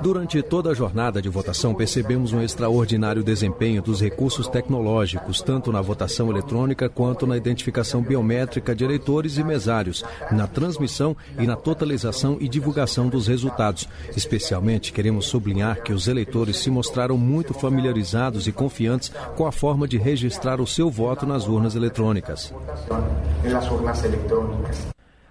[0.03, 5.81] Durante toda a jornada de votação, percebemos um extraordinário desempenho dos recursos tecnológicos, tanto na
[5.81, 12.39] votação eletrônica quanto na identificação biométrica de eleitores e mesários, na transmissão e na totalização
[12.41, 13.89] e divulgação dos resultados.
[14.17, 19.87] Especialmente, queremos sublinhar que os eleitores se mostraram muito familiarizados e confiantes com a forma
[19.87, 22.53] de registrar o seu voto nas urnas eletrônicas.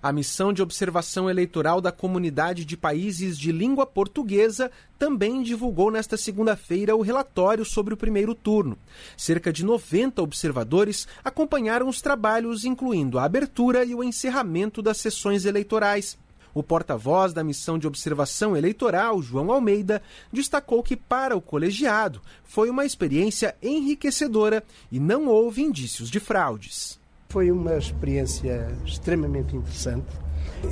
[0.05, 4.69] A missão de observação eleitoral da Comunidade de Países de Língua Portuguesa
[4.99, 8.77] também divulgou nesta segunda-feira o relatório sobre o primeiro turno.
[9.17, 15.43] Cerca de 90 observadores acompanharam os trabalhos, incluindo a abertura e o encerramento das sessões
[15.43, 16.15] eleitorais.
[16.55, 20.01] O porta-voz da missão de observação eleitoral, João Almeida,
[20.31, 26.97] destacou que para o colegiado foi uma experiência enriquecedora e não houve indícios de fraudes.
[27.27, 30.07] Foi uma experiência extremamente interessante,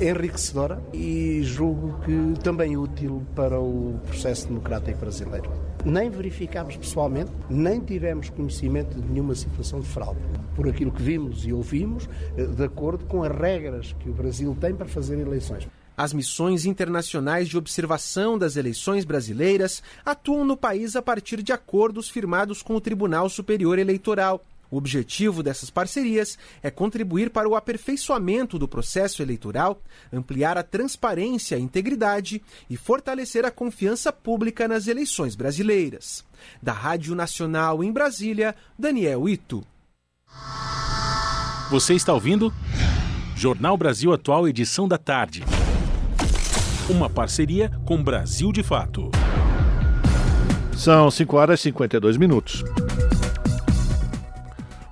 [0.00, 5.73] enriquecedora e julgo que também útil para o processo democrático brasileiro.
[5.84, 10.20] Nem verificámos pessoalmente, nem tivemos conhecimento de nenhuma situação de fraude.
[10.56, 12.08] Por aquilo que vimos e ouvimos,
[12.56, 15.68] de acordo com as regras que o Brasil tem para fazer eleições.
[15.96, 22.08] As missões internacionais de observação das eleições brasileiras atuam no país a partir de acordos
[22.08, 24.42] firmados com o Tribunal Superior Eleitoral.
[24.74, 29.80] O objetivo dessas parcerias é contribuir para o aperfeiçoamento do processo eleitoral,
[30.12, 36.24] ampliar a transparência e integridade e fortalecer a confiança pública nas eleições brasileiras.
[36.60, 39.64] Da Rádio Nacional em Brasília, Daniel Ito.
[41.70, 42.52] Você está ouvindo?
[43.36, 45.44] Jornal Brasil Atual, edição da tarde.
[46.90, 49.12] Uma parceria com Brasil de Fato.
[50.76, 52.64] São 5 horas e 52 minutos.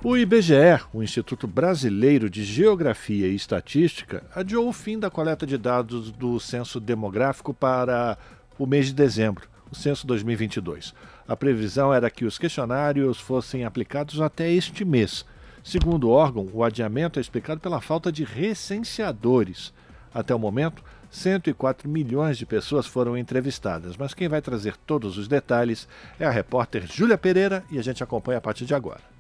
[0.05, 5.57] O IBGE, o Instituto Brasileiro de Geografia e Estatística, adiou o fim da coleta de
[5.57, 8.19] dados do censo demográfico para
[8.59, 10.93] o mês de dezembro, o censo 2022.
[11.29, 15.25] A previsão era que os questionários fossem aplicados até este mês.
[15.63, 19.73] Segundo o órgão, o adiamento é explicado pela falta de recenseadores.
[20.13, 20.83] Até o momento,
[21.13, 25.87] 104 milhões de pessoas foram entrevistadas, mas quem vai trazer todos os detalhes
[26.19, 29.13] é a repórter Júlia Pereira e a gente acompanha a partir de agora.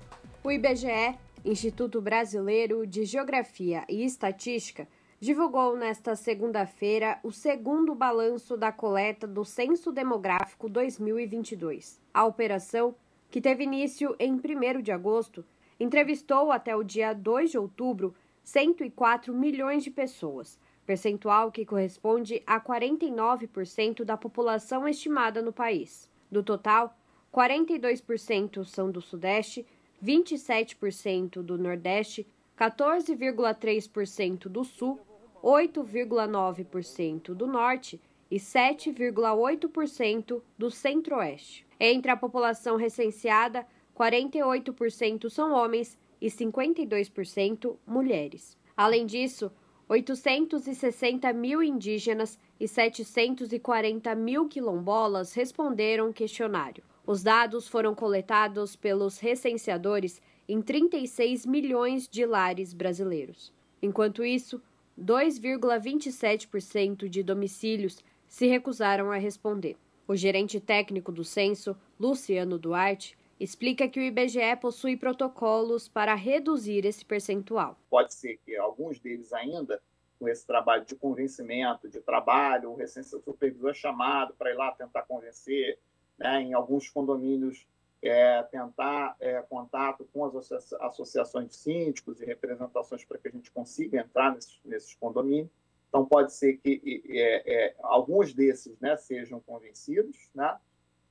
[0.45, 4.88] O IBGE, Instituto Brasileiro de Geografia e Estatística,
[5.20, 12.01] divulgou nesta segunda-feira o segundo balanço da coleta do Censo Demográfico 2022.
[12.12, 12.93] A operação,
[13.30, 15.45] que teve início em 1 de agosto,
[15.78, 18.12] entrevistou até o dia 2 de outubro
[18.43, 26.11] 104 milhões de pessoas, percentual que corresponde a 49% da população estimada no país.
[26.28, 26.99] Do total,
[27.32, 29.64] 42% são do Sudeste,
[30.03, 32.26] 27% do Nordeste,
[32.59, 34.98] 14,3% do Sul,
[35.42, 38.00] 8,9% do Norte
[38.30, 41.66] e 7,8% do Centro-Oeste.
[41.78, 48.57] Entre a população recenseada, 48% são homens e 52% mulheres.
[48.76, 49.50] Além disso,
[49.88, 56.82] 860 mil indígenas e 740 mil quilombolas responderam o questionário.
[57.07, 63.53] Os dados foram coletados pelos recenseadores em 36 milhões de lares brasileiros.
[63.80, 64.62] Enquanto isso,
[65.00, 69.76] 2,27% de domicílios se recusaram a responder.
[70.07, 76.84] O gerente técnico do censo, Luciano Duarte, explica que o IBGE possui protocolos para reduzir
[76.84, 77.76] esse percentual.
[77.90, 79.82] Pode ser que alguns deles ainda,
[80.18, 85.03] com esse trabalho de convencimento, de trabalho, o supervisor é chamado para ir lá tentar
[85.03, 85.78] convencer,
[86.22, 87.66] né, em alguns condomínios
[88.00, 93.50] é, tentar é, contato com as associações de síndicos e representações para que a gente
[93.50, 95.50] consiga entrar nesses, nesses condomínios.
[95.88, 100.58] Então, pode ser que é, é, alguns desses né, sejam convencidos, né,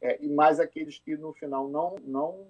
[0.02, 2.48] é, e mais aqueles que, no final, não, não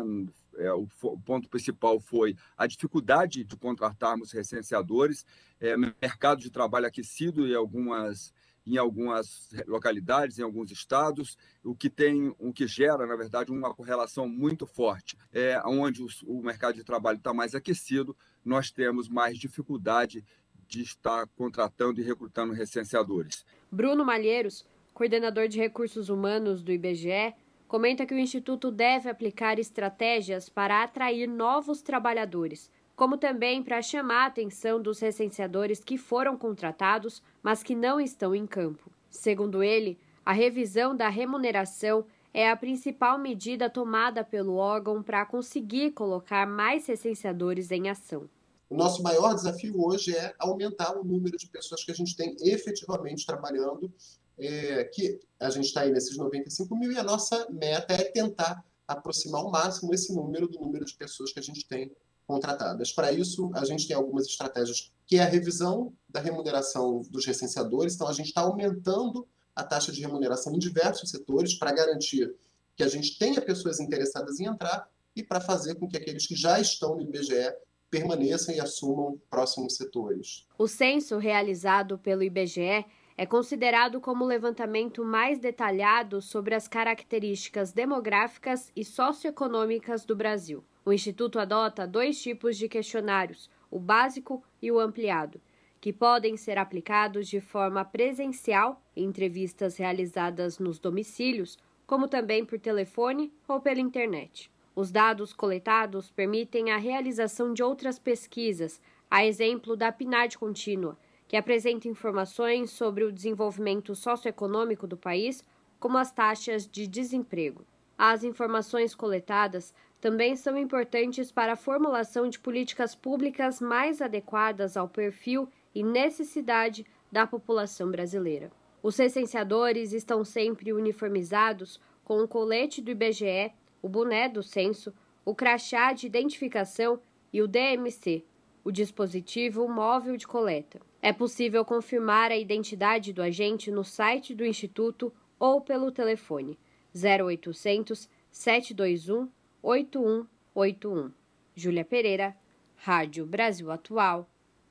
[0.57, 5.25] É, o, o, ponto principal foi a dificuldade de contratarmos recenseadores,
[5.59, 8.31] é, mercado de trabalho aquecido em algumas
[8.67, 13.73] em algumas localidades, em alguns estados, o que tem, o que gera, na verdade, uma
[13.73, 15.17] correlação muito forte.
[15.31, 20.23] É, onde o, o mercado de trabalho está mais aquecido, nós temos mais dificuldade
[20.67, 23.45] de estar contratando e recrutando recenseadores.
[23.71, 27.33] Bruno Malheiros, coordenador de recursos humanos do IBGE,
[27.67, 34.23] comenta que o Instituto deve aplicar estratégias para atrair novos trabalhadores, como também para chamar
[34.23, 38.91] a atenção dos recenseadores que foram contratados, mas que não estão em campo.
[39.07, 45.91] Segundo ele, a revisão da remuneração é a principal medida tomada pelo órgão para conseguir
[45.91, 48.27] colocar mais recenseadores em ação.
[48.67, 52.35] O nosso maior desafio hoje é aumentar o número de pessoas que a gente tem
[52.41, 53.93] efetivamente trabalhando,
[54.39, 58.65] é, que a gente está aí nesses 95 mil, e a nossa meta é tentar
[58.87, 61.91] aproximar ao máximo esse número do número de pessoas que a gente tem
[62.27, 62.91] contratadas.
[62.91, 67.95] Para isso, a gente tem algumas estratégias, que é a revisão da remuneração dos recenseadores.
[67.95, 69.25] Então, a gente está aumentando
[69.55, 72.35] a taxa de remuneração em diversos setores para garantir
[72.75, 76.35] que a gente tenha pessoas interessadas em entrar e para fazer com que aqueles que
[76.35, 77.55] já estão no IBGE
[77.89, 80.45] permaneçam e assumam próximos setores.
[80.57, 82.85] O censo realizado pelo IBGE
[83.17, 90.63] é considerado como o levantamento mais detalhado sobre as características demográficas e socioeconômicas do Brasil.
[90.87, 95.41] O Instituto adota dois tipos de questionários, o básico e o ampliado,
[95.81, 102.57] que podem ser aplicados de forma presencial em entrevistas realizadas nos domicílios, como também por
[102.57, 104.49] telefone ou pela internet.
[104.73, 108.79] Os dados coletados permitem a realização de outras pesquisas,
[109.11, 115.43] a exemplo da PNAD contínua, que apresenta informações sobre o desenvolvimento socioeconômico do país,
[115.81, 117.65] como as taxas de desemprego.
[117.97, 119.73] As informações coletadas
[120.07, 126.85] também são importantes para a formulação de políticas públicas mais adequadas ao perfil e necessidade
[127.11, 128.49] da população brasileira.
[128.81, 133.51] Os recenseadores estão sempre uniformizados com o colete do IBGE
[133.81, 134.93] o boné do censo,
[135.25, 137.01] o crachá de identificação
[137.33, 138.23] e o DMC,
[138.63, 140.79] o dispositivo móvel de coleta.
[141.01, 146.57] É possível confirmar a identidade do agente no site do Instituto ou pelo telefone
[146.95, 149.27] 0800 721
[149.67, 151.11] 8181.
[151.53, 152.33] Júlia Pereira,
[152.77, 154.25] Rádio Brasil Atual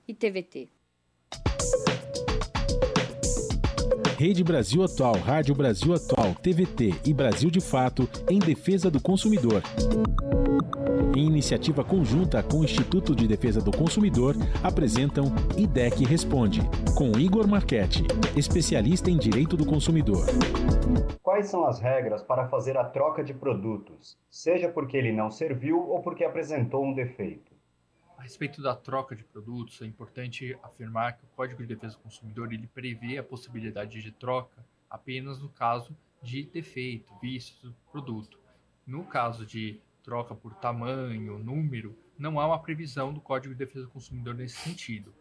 [0.08, 0.70] e TVT.
[4.18, 9.62] Rede Brasil Atual, Rádio Brasil Atual, TVT e Brasil de Fato em defesa do consumidor.
[11.14, 15.26] Em iniciativa conjunta com o Instituto de Defesa do Consumidor, apresentam
[15.58, 16.62] IDEC Responde,
[16.96, 18.04] com Igor Marchetti,
[18.34, 20.24] especialista em direito do consumidor.
[21.22, 25.90] Quais são as regras para fazer a troca de produtos, seja porque ele não serviu
[25.90, 27.55] ou porque apresentou um defeito?
[28.26, 32.52] Respeito da troca de produtos, é importante afirmar que o Código de Defesa do Consumidor
[32.52, 38.36] ele prevê a possibilidade de troca apenas no caso de defeito, vícios do produto.
[38.84, 43.84] No caso de troca por tamanho, número, não há uma previsão do Código de Defesa
[43.84, 45.14] do Consumidor nesse sentido.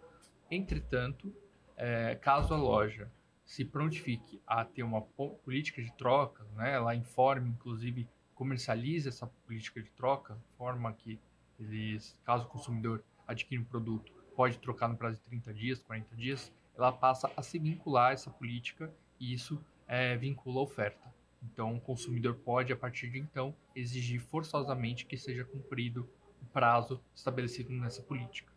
[0.50, 1.32] Entretanto,
[1.78, 3.12] é, caso a loja
[3.46, 9.80] se prontifique a ter uma política de troca, né, ela informe, inclusive, comercialize essa política
[9.80, 11.20] de troca, forma que
[11.60, 16.16] eles, caso o consumidor adquira um produto, pode trocar no prazo de 30 dias, 40
[16.16, 21.14] dias, ela passa a se vincular a essa política e isso é, vincula a oferta.
[21.44, 26.10] Então, o consumidor pode, a partir de então, exigir forçosamente que seja cumprido
[26.42, 28.52] o prazo estabelecido nessa política.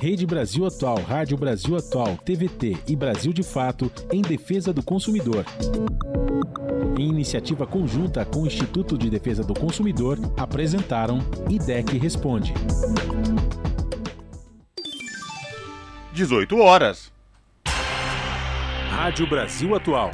[0.00, 5.44] Rede Brasil Atual, Rádio Brasil Atual, TVT e Brasil de Fato em defesa do consumidor.
[6.96, 11.18] Em iniciativa conjunta com o Instituto de Defesa do Consumidor, apresentaram
[11.50, 12.54] IDEC Responde.
[16.12, 17.10] 18 horas.
[18.90, 20.12] Rádio Brasil Atual.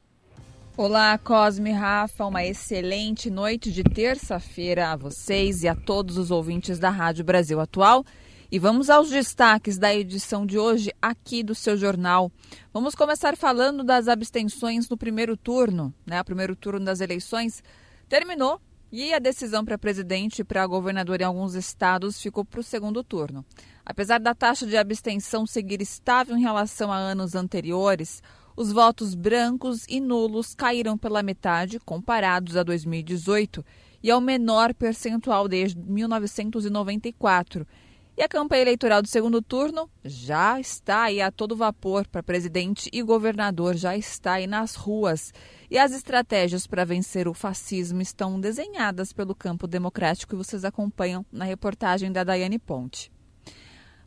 [0.77, 6.79] Olá, Cosme Rafa, uma excelente noite de terça-feira a vocês e a todos os ouvintes
[6.79, 8.05] da Rádio Brasil Atual.
[8.53, 12.33] E vamos aos destaques da edição de hoje aqui do seu jornal.
[12.73, 15.95] Vamos começar falando das abstenções no primeiro turno.
[16.05, 16.21] Né?
[16.21, 17.63] O primeiro turno das eleições
[18.09, 22.65] terminou e a decisão para presidente e para governador em alguns estados ficou para o
[22.65, 23.45] segundo turno.
[23.87, 28.21] Apesar da taxa de abstenção seguir estável em relação a anos anteriores,
[28.57, 33.65] os votos brancos e nulos caíram pela metade comparados a 2018
[34.03, 37.65] e ao menor percentual desde 1994.
[38.21, 42.91] E a campanha eleitoral do segundo turno já está aí a todo vapor para presidente
[42.93, 45.33] e governador, já está aí nas ruas.
[45.71, 51.25] E as estratégias para vencer o fascismo estão desenhadas pelo campo democrático e vocês acompanham
[51.33, 53.11] na reportagem da Daiane Ponte.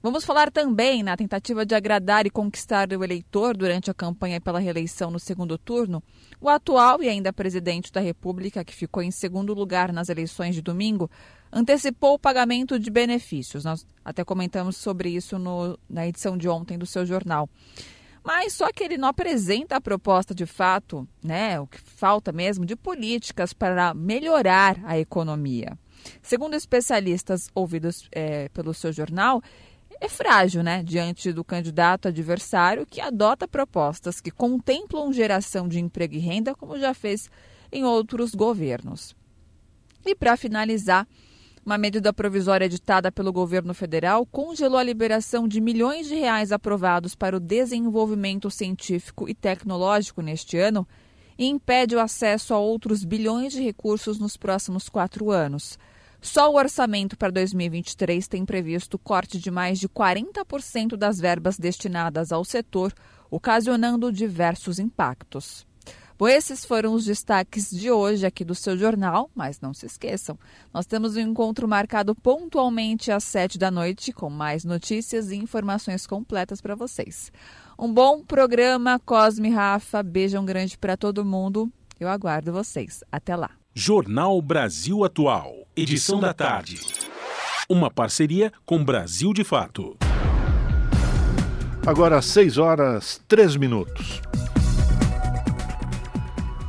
[0.03, 4.59] Vamos falar também na tentativa de agradar e conquistar o eleitor durante a campanha pela
[4.59, 6.03] reeleição no segundo turno.
[6.41, 10.61] O atual e ainda presidente da República, que ficou em segundo lugar nas eleições de
[10.61, 11.09] domingo,
[11.49, 13.63] antecipou o pagamento de benefícios.
[13.63, 17.49] Nós até comentamos sobre isso no, na edição de ontem do seu jornal.
[18.21, 22.65] Mas só que ele não apresenta a proposta de fato, né, o que falta mesmo,
[22.65, 25.77] de políticas para melhorar a economia.
[26.21, 29.41] Segundo especialistas ouvidos é, pelo seu jornal,
[30.05, 36.15] é frágil, né, diante do candidato adversário que adota propostas que contemplam geração de emprego
[36.15, 37.29] e renda, como já fez
[37.71, 39.15] em outros governos.
[40.05, 41.07] E para finalizar,
[41.65, 47.15] uma medida provisória editada pelo governo federal congelou a liberação de milhões de reais aprovados
[47.15, 50.85] para o desenvolvimento científico e tecnológico neste ano
[51.37, 55.79] e impede o acesso a outros bilhões de recursos nos próximos quatro anos.
[56.23, 62.31] Só o orçamento para 2023 tem previsto corte de mais de 40% das verbas destinadas
[62.31, 62.93] ao setor,
[63.29, 65.67] ocasionando diversos impactos.
[66.17, 70.39] Bom, esses foram os destaques de hoje aqui do seu jornal, mas não se esqueçam,
[70.73, 76.07] nós temos um encontro marcado pontualmente às sete da noite com mais notícias e informações
[76.07, 77.33] completas para vocês.
[77.77, 81.69] Um bom programa, Cosme Rafa, beijão grande para todo mundo.
[81.99, 83.03] Eu aguardo vocês.
[83.11, 83.62] Até lá.
[83.75, 86.79] Jornal Brasil Atual, edição da tarde.
[87.67, 89.97] Uma parceria com Brasil de Fato.
[91.83, 94.21] Agora 6 horas 3 minutos.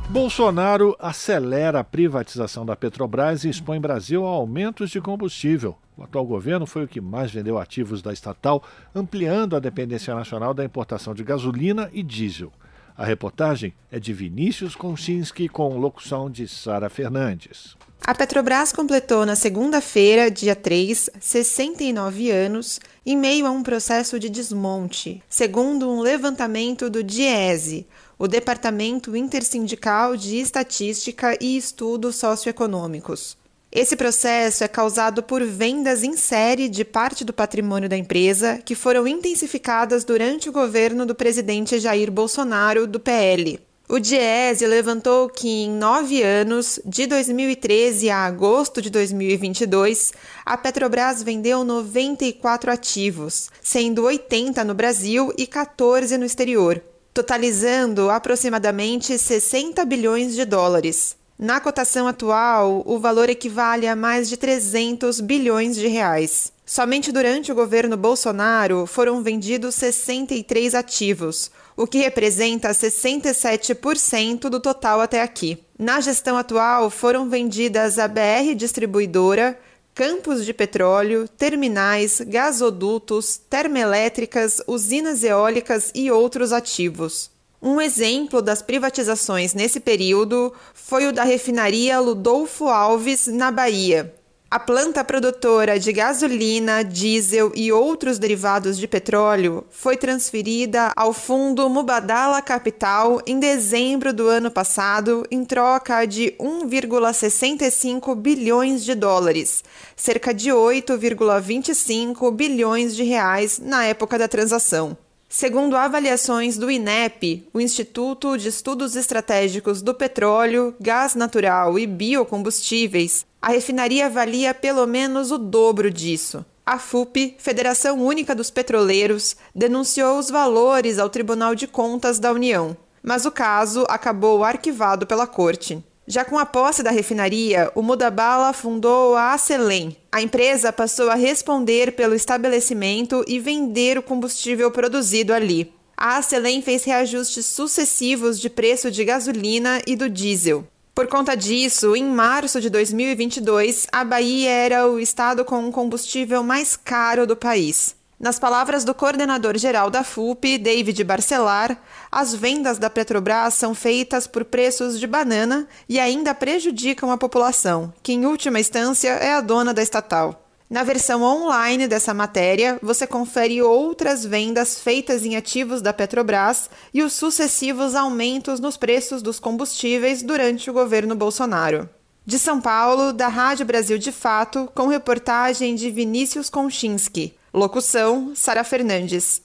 [0.09, 5.77] Bolsonaro acelera a privatização da Petrobras e expõe Brasil a aumentos de combustível.
[5.95, 8.63] O atual governo foi o que mais vendeu ativos da estatal,
[8.95, 12.51] ampliando a dependência nacional da importação de gasolina e diesel.
[12.97, 17.75] A reportagem é de Vinícius Konchinski com locução de Sara Fernandes.
[18.01, 24.29] A Petrobras completou na segunda-feira, dia 3, 69 anos, em meio a um processo de
[24.29, 27.85] desmonte, segundo um levantamento do DIESE,
[28.17, 33.37] o Departamento Intersindical de Estatística e Estudos Socioeconômicos.
[33.75, 38.73] Esse processo é causado por vendas em série de parte do patrimônio da empresa que
[38.73, 43.59] foram intensificadas durante o governo do presidente Jair Bolsonaro, do PL.
[43.89, 50.13] O Diese levantou que em nove anos, de 2013 a agosto de 2022,
[50.45, 56.81] a Petrobras vendeu 94 ativos, sendo 80 no Brasil e 14 no exterior,
[57.13, 61.17] totalizando aproximadamente 60 bilhões de dólares.
[61.37, 66.53] Na cotação atual, o valor equivale a mais de 300 bilhões de reais.
[66.65, 75.01] Somente durante o governo Bolsonaro foram vendidos 63 ativos, o que representa 67% do total
[75.01, 75.61] até aqui.
[75.77, 79.59] Na gestão atual, foram vendidas a BR Distribuidora,
[79.93, 87.34] campos de petróleo, terminais, gasodutos, termoelétricas, usinas eólicas e outros ativos.
[87.67, 94.13] Um exemplo das privatizações nesse período foi o da refinaria Ludolfo Alves, na Bahia.
[94.51, 101.67] A planta produtora de gasolina, diesel e outros derivados de petróleo foi transferida ao fundo
[101.67, 109.63] Mubadala Capital em dezembro do ano passado em troca de 1,65 bilhões de dólares,
[109.95, 114.95] cerca de 8,25 bilhões de reais na época da transação.
[115.27, 123.25] Segundo avaliações do INEP, o Instituto de Estudos Estratégicos do Petróleo, Gás Natural e Biocombustíveis,
[123.41, 126.45] a refinaria valia pelo menos o dobro disso.
[126.65, 132.75] A FUP, Federação Única dos Petroleiros, denunciou os valores ao Tribunal de Contas da União,
[133.03, 135.83] mas o caso acabou arquivado pela Corte.
[136.07, 139.97] Já com a posse da refinaria, o Mudabala fundou a Acelém.
[140.11, 145.73] A empresa passou a responder pelo estabelecimento e vender o combustível produzido ali.
[145.97, 150.67] A Acelém fez reajustes sucessivos de preço de gasolina e do diesel.
[150.93, 156.43] Por conta disso, em março de 2022, a Bahia era o estado com o combustível
[156.43, 157.95] mais caro do país.
[158.25, 161.79] Nas palavras do coordenador geral da FUP, David Barcelar,
[162.11, 167.93] as vendas da Petrobras são feitas por preços de banana e ainda prejudicam a população,
[168.01, 170.43] que em última instância é a dona da estatal.
[170.67, 177.03] Na versão online dessa matéria, você confere outras vendas feitas em ativos da Petrobras e
[177.03, 181.87] os sucessivos aumentos nos preços dos combustíveis durante o governo Bolsonaro.
[182.25, 187.35] De São Paulo, da Rádio Brasil de Fato, com reportagem de Vinícius Konchinski.
[187.55, 189.41] Locução: Sara Fernandes.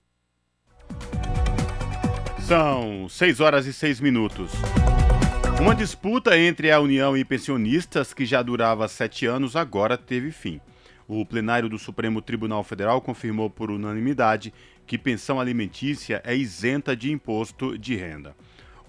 [2.41, 4.51] São 6 horas e 6 minutos.
[5.61, 10.61] Uma disputa entre a União e pensionistas, que já durava sete anos, agora teve fim.
[11.07, 14.53] O plenário do Supremo Tribunal Federal confirmou por unanimidade
[14.89, 18.35] que pensão alimentícia é isenta de imposto de renda.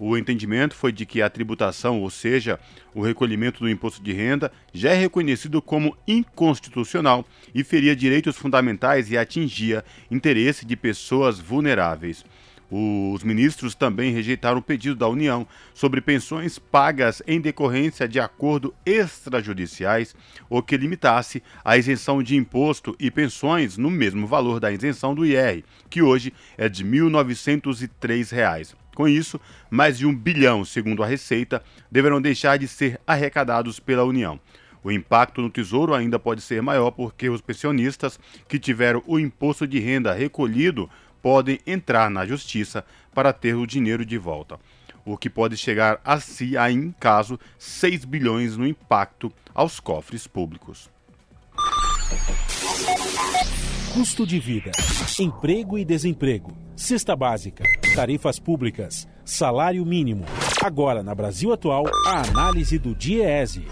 [0.04, 2.58] O entendimento foi de que a tributação, ou seja,
[2.92, 7.24] o recolhimento do imposto de renda, já é reconhecido como inconstitucional
[7.54, 12.24] e feria direitos fundamentais e atingia interesse de pessoas vulneráveis.
[12.68, 18.74] Os ministros também rejeitaram o pedido da União sobre pensões pagas em decorrência de acordo
[18.84, 20.16] extrajudiciais
[20.50, 25.24] ou que limitasse a isenção de imposto e pensões no mesmo valor da isenção do
[25.24, 28.81] IR, que hoje é de R$ 1.903.
[28.94, 29.40] Com isso,
[29.70, 34.38] mais de um bilhão, segundo a Receita, deverão deixar de ser arrecadados pela União.
[34.84, 38.18] O impacto no Tesouro ainda pode ser maior porque os pensionistas
[38.48, 40.90] que tiveram o imposto de renda recolhido
[41.22, 42.84] podem entrar na Justiça
[43.14, 44.58] para ter o dinheiro de volta,
[45.04, 50.26] o que pode chegar a si, aí, em caso, 6 bilhões no impacto aos cofres
[50.26, 50.90] públicos.
[53.94, 54.70] Custo de vida,
[55.20, 57.62] emprego e desemprego, cesta básica,
[57.94, 60.24] tarifas públicas, salário mínimo.
[60.64, 63.66] Agora, na Brasil Atual, a análise do DIEESE.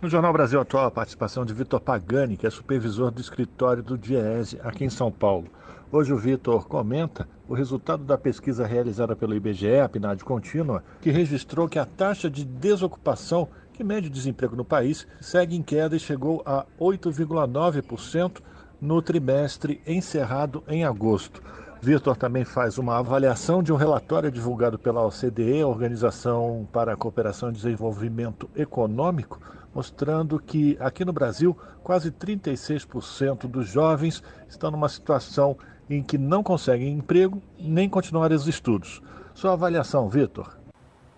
[0.00, 3.98] No Jornal Brasil Atual, a participação de Vitor Pagani, que é supervisor do escritório do
[3.98, 5.48] DIEESE aqui em São Paulo.
[5.90, 11.10] Hoje o Vitor comenta o resultado da pesquisa realizada pelo IBGE, a PNAD contínua, que
[11.10, 13.48] registrou que a taxa de desocupação
[13.80, 18.42] que mede o desemprego no país segue em queda e chegou a 8,9%
[18.78, 21.42] no trimestre encerrado em agosto.
[21.80, 27.48] Vitor também faz uma avaliação de um relatório divulgado pela OCDE, Organização para a Cooperação
[27.48, 29.40] e Desenvolvimento Econômico,
[29.74, 35.56] mostrando que aqui no Brasil quase 36% dos jovens estão numa situação
[35.88, 39.00] em que não conseguem emprego nem continuar os estudos.
[39.32, 40.54] Sua avaliação, Vitor?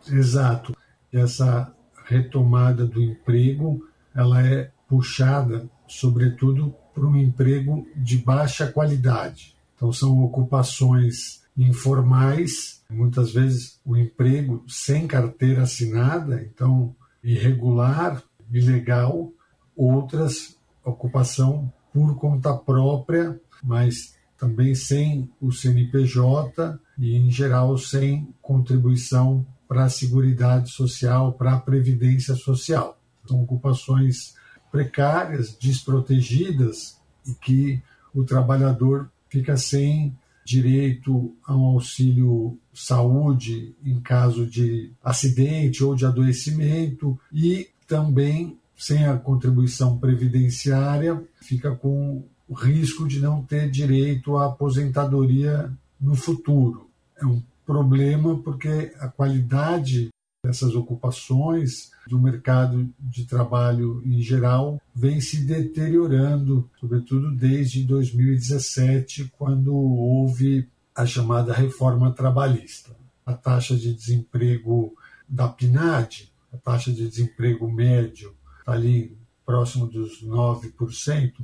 [0.09, 0.77] Exato.
[1.13, 1.75] Essa
[2.13, 9.57] retomada do emprego, ela é puxada, sobretudo, por um emprego de baixa qualidade.
[9.75, 19.31] Então, são ocupações informais, muitas vezes o emprego sem carteira assinada, então irregular, ilegal,
[19.77, 29.47] outras ocupação por conta própria, mas também sem o CNPJ e, em geral, sem contribuição
[29.73, 33.01] para a Seguridade Social, para a Previdência Social.
[33.27, 34.35] São ocupações
[34.71, 37.83] precárias, desprotegidas e que
[38.15, 46.05] o trabalhador fica sem direito a um auxílio saúde em caso de acidente ou de
[46.05, 54.37] adoecimento e também sem a contribuição previdenciária fica com o risco de não ter direito
[54.37, 56.91] à aposentadoria no futuro.
[57.17, 60.11] É um problema porque a qualidade
[60.45, 69.73] dessas ocupações do mercado de trabalho em geral vem se deteriorando, sobretudo desde 2017, quando
[69.73, 72.91] houve a chamada reforma trabalhista.
[73.25, 74.95] A taxa de desemprego
[75.29, 79.17] da PNAD, a taxa de desemprego médio, está ali
[79.47, 81.35] próximo dos 9%.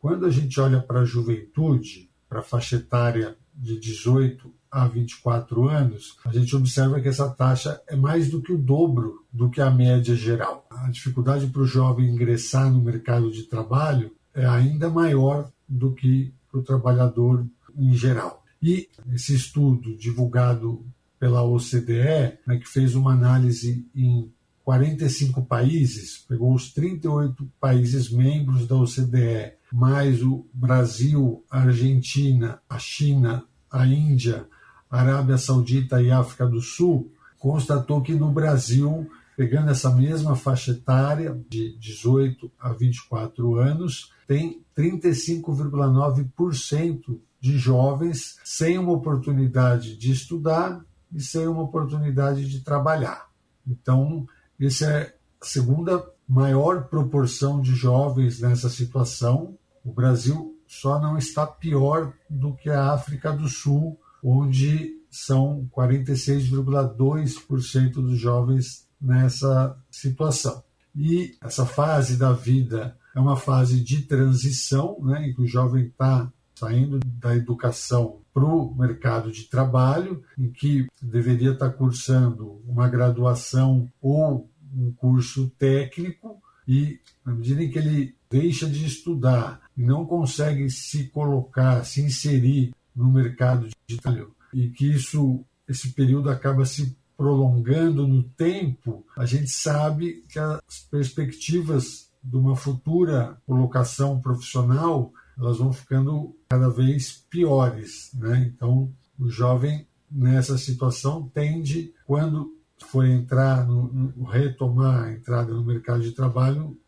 [0.00, 5.68] Quando a gente olha para a juventude, para a faixa etária de 18 a 24
[5.68, 9.60] anos, a gente observa que essa taxa é mais do que o dobro do que
[9.60, 10.66] a média geral.
[10.68, 16.34] A dificuldade para o jovem ingressar no mercado de trabalho é ainda maior do que
[16.50, 17.46] para o trabalhador
[17.78, 18.42] em geral.
[18.60, 20.84] E esse estudo divulgado
[21.20, 24.28] pela OCDE, né, que fez uma análise em
[24.64, 32.76] 45 países, pegou os 38 países membros da OCDE, mais o Brasil, a Argentina, a
[32.76, 34.48] China, a Índia,
[34.94, 41.36] Arábia Saudita e África do Sul, constatou que no Brasil, pegando essa mesma faixa etária,
[41.48, 51.20] de 18 a 24 anos, tem 35,9% de jovens sem uma oportunidade de estudar e
[51.20, 53.26] sem uma oportunidade de trabalhar.
[53.66, 54.28] Então,
[54.60, 59.58] essa é a segunda maior proporção de jovens nessa situação.
[59.84, 67.92] O Brasil só não está pior do que a África do Sul, onde são 46,2%
[67.92, 70.62] dos jovens nessa situação.
[70.96, 75.86] E essa fase da vida é uma fase de transição, né, em que o jovem
[75.86, 82.88] está saindo da educação para o mercado de trabalho, em que deveria estar cursando uma
[82.88, 89.82] graduação ou um curso técnico, e na medida em que ele deixa de estudar e
[89.82, 93.68] não consegue se colocar, se inserir no mercado
[94.00, 100.38] trabalho, e que isso, esse período acaba se prolongando no tempo, a gente sabe que
[100.38, 108.10] as perspectivas de uma futura colocação profissional elas vão ficando cada vez piores.
[108.14, 108.52] Né?
[108.54, 112.56] Então, o jovem nessa situação tende, quando
[112.86, 116.78] for entrar, no, no, retomar a entrada no mercado de trabalho,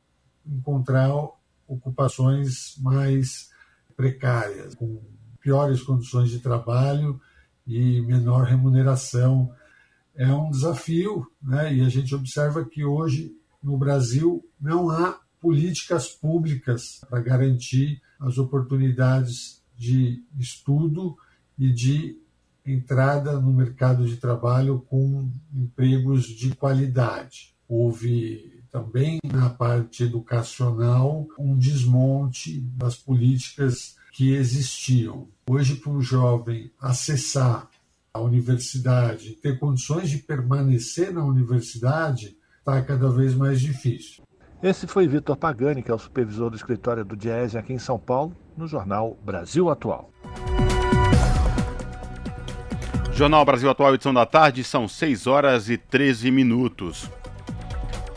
[0.47, 1.11] encontrar
[1.67, 3.51] ocupações mais
[3.97, 5.01] precárias, com
[5.47, 7.21] piores condições de trabalho
[7.65, 9.49] e menor remuneração.
[10.13, 11.73] É um desafio, né?
[11.73, 13.33] e a gente observa que hoje
[13.63, 21.17] no Brasil não há políticas públicas para garantir as oportunidades de estudo
[21.57, 22.19] e de
[22.67, 27.55] entrada no mercado de trabalho com empregos de qualidade.
[27.69, 35.29] Houve também na parte educacional um desmonte das políticas que existiam.
[35.47, 37.69] Hoje, para o jovem acessar
[38.15, 44.25] a universidade, ter condições de permanecer na universidade, está cada vez mais difícil.
[44.63, 47.99] Esse foi Vitor Pagani, que é o supervisor do escritório do Diese aqui em São
[47.99, 50.11] Paulo, no jornal Brasil Atual.
[53.13, 57.11] Jornal Brasil Atual, edição da tarde, são 6 horas e 13 minutos.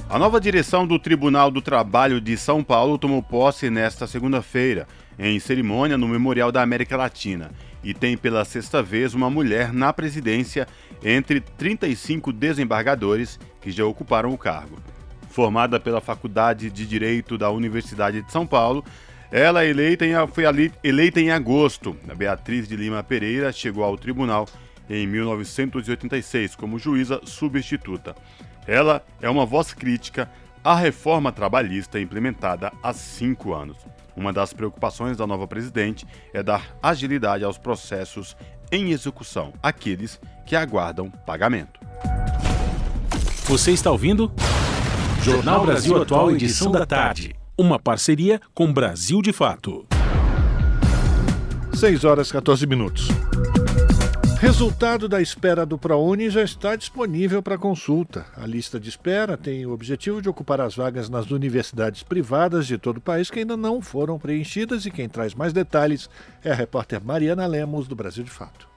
[0.10, 4.88] A nova direção do Tribunal do Trabalho de São Paulo tomou posse nesta segunda-feira,
[5.20, 7.52] em cerimônia no Memorial da América Latina,
[7.84, 10.68] e tem pela sexta vez uma mulher na presidência
[11.04, 14.78] entre 35 desembargadores que já ocuparam o cargo.
[15.30, 18.84] Formada pela Faculdade de Direito da Universidade de São Paulo,
[19.32, 20.44] ela é eleita em, foi
[20.84, 21.96] eleita em agosto.
[22.10, 24.48] A Beatriz de Lima Pereira chegou ao tribunal
[24.90, 28.16] em 1986 como juíza substituta.
[28.66, 30.30] Ela é uma voz crítica
[30.64, 33.78] à reforma trabalhista implementada há cinco anos.
[34.20, 38.36] Uma das preocupações da nova presidente é dar agilidade aos processos
[38.70, 41.80] em execução, aqueles que aguardam pagamento.
[43.46, 44.30] Você está ouvindo?
[45.24, 47.34] Jornal Brasil Atual, edição da tarde.
[47.58, 49.88] Uma parceria com Brasil de Fato.
[51.74, 53.08] 6 horas 14 minutos.
[54.40, 58.26] Resultado da espera do ProUni já está disponível para consulta.
[58.38, 62.78] A lista de espera tem o objetivo de ocupar as vagas nas universidades privadas de
[62.78, 66.10] todo o país que ainda não foram preenchidas e quem traz mais detalhes
[66.42, 68.70] é a repórter Mariana Lemos, do Brasil de Fato.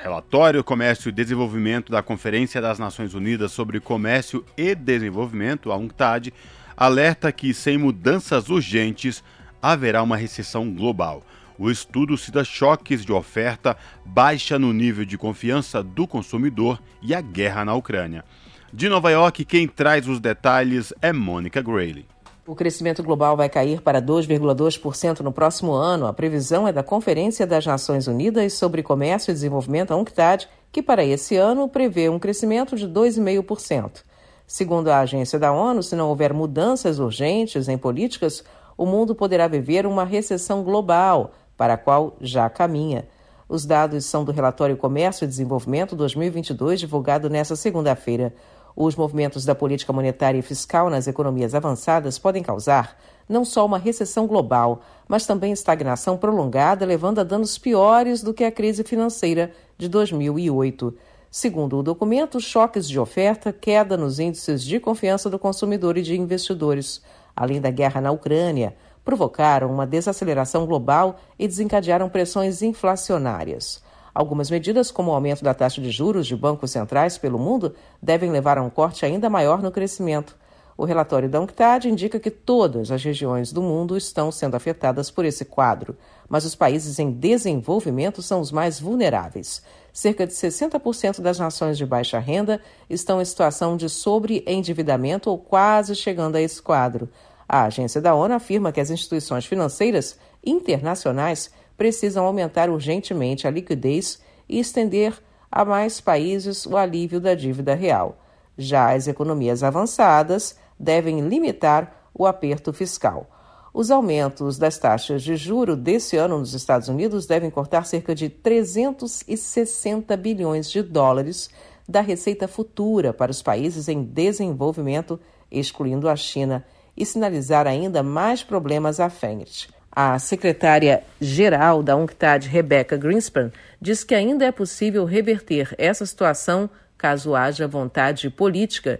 [0.02, 6.34] Relatório Comércio e Desenvolvimento da Conferência das Nações Unidas sobre Comércio e Desenvolvimento, a UNCTAD,
[6.76, 9.22] alerta que sem mudanças urgentes
[9.62, 11.22] haverá uma recessão global.
[11.56, 17.20] O estudo cita choques de oferta, baixa no nível de confiança do consumidor e a
[17.20, 18.24] guerra na Ucrânia.
[18.72, 22.06] De Nova York, quem traz os detalhes é Mônica Grayley.
[22.44, 26.08] O crescimento global vai cair para 2,2% no próximo ano.
[26.08, 30.82] A previsão é da Conferência das Nações Unidas sobre Comércio e Desenvolvimento, a UNCTAD, que
[30.82, 34.02] para esse ano prevê um crescimento de 2,5%.
[34.44, 38.42] Segundo a agência da ONU, se não houver mudanças urgentes em políticas,
[38.76, 43.06] o mundo poderá viver uma recessão global, para a qual já caminha.
[43.48, 48.34] Os dados são do relatório Comércio e Desenvolvimento 2022, divulgado nesta segunda-feira.
[48.74, 52.96] Os movimentos da política monetária e fiscal nas economias avançadas podem causar
[53.28, 58.44] não só uma recessão global, mas também estagnação prolongada, levando a danos piores do que
[58.44, 60.94] a crise financeira de 2008.
[61.30, 66.18] Segundo o documento, choques de oferta, queda nos índices de confiança do consumidor e de
[66.18, 67.00] investidores,
[67.34, 73.82] além da guerra na Ucrânia, provocaram uma desaceleração global e desencadearam pressões inflacionárias.
[74.14, 78.30] Algumas medidas, como o aumento da taxa de juros de bancos centrais pelo mundo, devem
[78.30, 80.36] levar a um corte ainda maior no crescimento.
[80.76, 85.24] O relatório da UNCTAD indica que todas as regiões do mundo estão sendo afetadas por
[85.24, 85.96] esse quadro,
[86.28, 89.62] mas os países em desenvolvimento são os mais vulneráveis.
[89.92, 95.94] Cerca de 60% das nações de baixa renda estão em situação de sobreendividamento ou quase
[95.94, 97.08] chegando a esse quadro.
[97.46, 104.20] A agência da ONU afirma que as instituições financeiras internacionais precisam aumentar urgentemente a liquidez
[104.48, 105.14] e estender
[105.50, 108.18] a mais países o alívio da dívida real.
[108.56, 113.26] Já as economias avançadas devem limitar o aperto fiscal.
[113.74, 118.28] Os aumentos das taxas de juro desse ano nos Estados Unidos devem cortar cerca de
[118.28, 121.48] 360 bilhões de dólares
[121.88, 125.18] da receita futura para os países em desenvolvimento,
[125.50, 129.70] excluindo a China, e sinalizar ainda mais problemas à frente.
[129.94, 137.34] A secretária-geral da UNCTAD, Rebecca Greenspan, diz que ainda é possível reverter essa situação caso
[137.34, 138.98] haja vontade política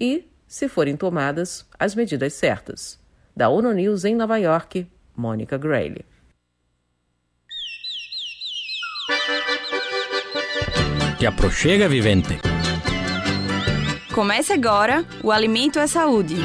[0.00, 2.98] e, se forem tomadas as medidas certas.
[3.36, 4.86] Da ONU News em Nova York,
[5.16, 6.04] Mônica Grayle.
[11.18, 12.40] Te aproxega, vivente.
[14.12, 16.36] Comece agora o Alimento é Saúde.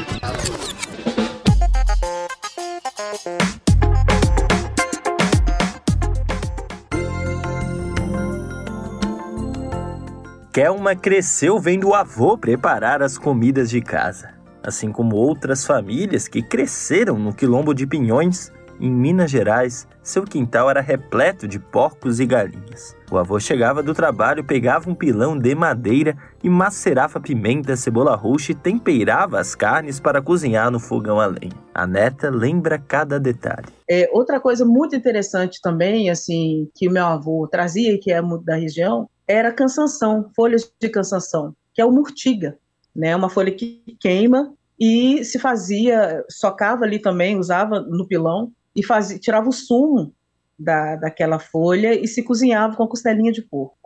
[10.52, 14.30] Kelma cresceu vendo o avô preparar as comidas de casa,
[14.62, 18.50] assim como outras famílias que cresceram no quilombo de Pinhões,
[18.80, 19.86] em Minas Gerais.
[20.02, 22.96] Seu quintal era repleto de porcos e galinhas.
[23.10, 28.52] O avô chegava do trabalho, pegava um pilão de madeira e macerava pimenta, cebola roxa
[28.52, 31.52] e temperava as carnes para cozinhar no fogão a lenha.
[31.74, 33.66] A neta lembra cada detalhe.
[33.88, 38.56] É, outra coisa muito interessante também, assim, que meu avô trazia e que é da
[38.56, 42.58] região, era cansanção, folhas de cansanção, que é o murtiga,
[42.96, 43.14] né?
[43.14, 49.18] Uma folha que queima e se fazia, socava ali também, usava no pilão e fazia,
[49.18, 50.12] tirava o sumo
[50.58, 53.76] da, daquela folha e se cozinhava com costelinha de porco.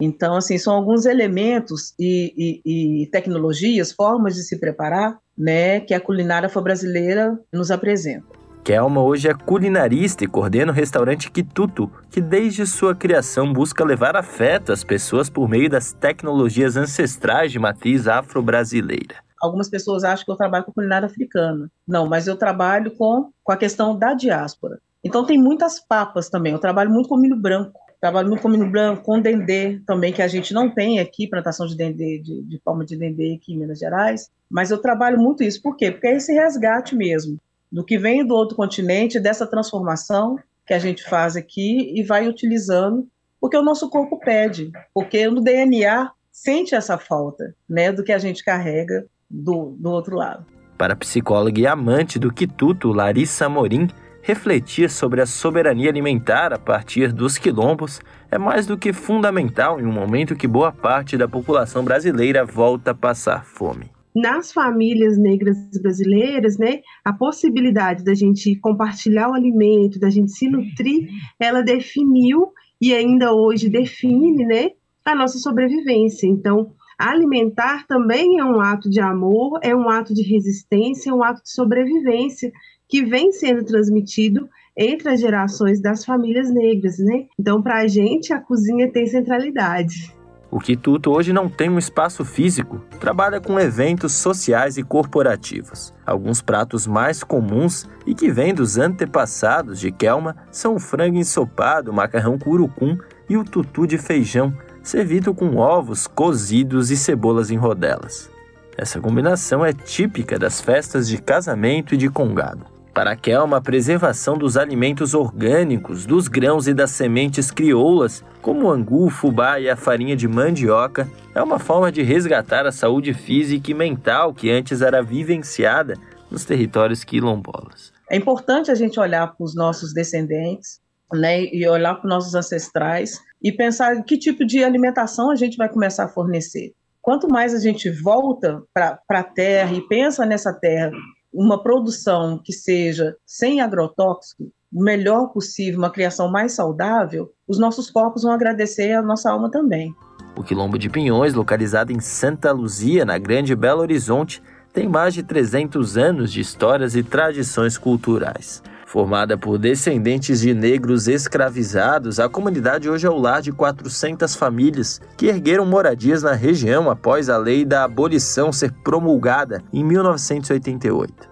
[0.00, 5.92] Então, assim, são alguns elementos e, e, e tecnologias, formas de se preparar, né, que
[5.92, 8.39] a culinária brasileira nos apresenta.
[8.62, 14.16] Kelma hoje é culinarista e coordena o restaurante Quituto, que desde sua criação busca levar
[14.16, 19.16] afeto às pessoas por meio das tecnologias ancestrais de matriz afro-brasileira.
[19.40, 21.70] Algumas pessoas acham que eu trabalho com culinária africana.
[21.88, 24.78] Não, mas eu trabalho com, com a questão da diáspora.
[25.02, 26.52] Então tem muitas papas também.
[26.52, 27.80] Eu trabalho muito com milho branco.
[27.98, 31.66] Trabalho muito com milho branco, com dendê também, que a gente não tem aqui, plantação
[31.66, 34.30] de dendê, de, de palma de dendê aqui em Minas Gerais.
[34.50, 35.62] Mas eu trabalho muito isso.
[35.62, 35.90] Por quê?
[35.90, 37.38] Porque é esse resgate mesmo
[37.70, 40.36] do que vem do outro continente, dessa transformação
[40.66, 43.06] que a gente faz aqui e vai utilizando,
[43.40, 48.18] porque o nosso corpo pede, porque no DNA sente essa falta, né, do que a
[48.18, 50.46] gente carrega do, do outro lado.
[50.76, 53.88] Para a psicóloga e amante do quituto, Larissa Morim,
[54.22, 59.86] refletir sobre a soberania alimentar a partir dos quilombos é mais do que fundamental em
[59.86, 65.56] um momento que boa parte da população brasileira volta a passar fome nas famílias negras
[65.80, 71.08] brasileiras, né, a possibilidade da gente compartilhar o alimento, da gente se nutrir,
[71.38, 74.70] ela definiu e ainda hoje define, né,
[75.04, 76.26] a nossa sobrevivência.
[76.26, 81.22] Então, alimentar também é um ato de amor, é um ato de resistência, é um
[81.22, 82.52] ato de sobrevivência
[82.88, 87.26] que vem sendo transmitido entre as gerações das famílias negras, né?
[87.38, 90.12] Então, para a gente, a cozinha tem centralidade.
[90.50, 95.94] O Quituto hoje não tem um espaço físico, trabalha com eventos sociais e corporativos.
[96.04, 101.92] Alguns pratos mais comuns e que vêm dos antepassados de Kelma são o frango ensopado,
[101.92, 102.98] o macarrão curucum
[103.28, 104.52] e o tutu de feijão,
[104.82, 108.28] servido com ovos cozidos e cebolas em rodelas.
[108.76, 112.79] Essa combinação é típica das festas de casamento e de congado.
[112.92, 118.70] Para Kelma, a preservação dos alimentos orgânicos, dos grãos e das sementes crioulas, como o
[118.70, 123.14] angu, o fubá e a farinha de mandioca, é uma forma de resgatar a saúde
[123.14, 125.94] física e mental que antes era vivenciada
[126.28, 127.92] nos territórios quilombolas.
[128.10, 130.80] É importante a gente olhar para os nossos descendentes,
[131.12, 135.56] né, e olhar para os nossos ancestrais e pensar que tipo de alimentação a gente
[135.56, 136.72] vai começar a fornecer.
[137.00, 140.92] Quanto mais a gente volta para a terra e pensa nessa terra
[141.32, 147.90] uma produção que seja sem agrotóxico, o melhor possível, uma criação mais saudável, os nossos
[147.90, 149.94] corpos vão agradecer a nossa alma também.
[150.36, 154.42] O Quilombo de Pinhões, localizado em Santa Luzia, na Grande Belo Horizonte,
[154.72, 158.62] tem mais de 300 anos de histórias e tradições culturais.
[158.90, 165.00] Formada por descendentes de negros escravizados, a comunidade hoje é o lar de 400 famílias
[165.16, 171.30] que ergueram moradias na região após a lei da abolição ser promulgada em 1988.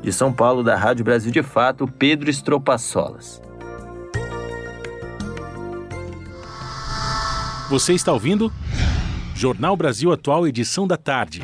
[0.00, 3.42] De São Paulo, da Rádio Brasil de Fato, Pedro Estropaçolas.
[7.68, 8.50] Você está ouvindo?
[9.34, 11.42] Jornal Brasil Atual, edição da tarde.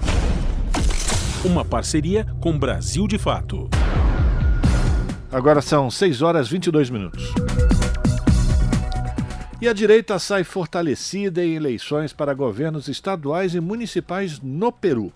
[1.45, 3.69] Uma parceria com Brasil de Fato.
[5.35, 7.35] Agora são 6 horas 22 minutos.
[9.61, 15.13] E a direita sai fortalecida em eleições para governos estaduais e municipais no Peru.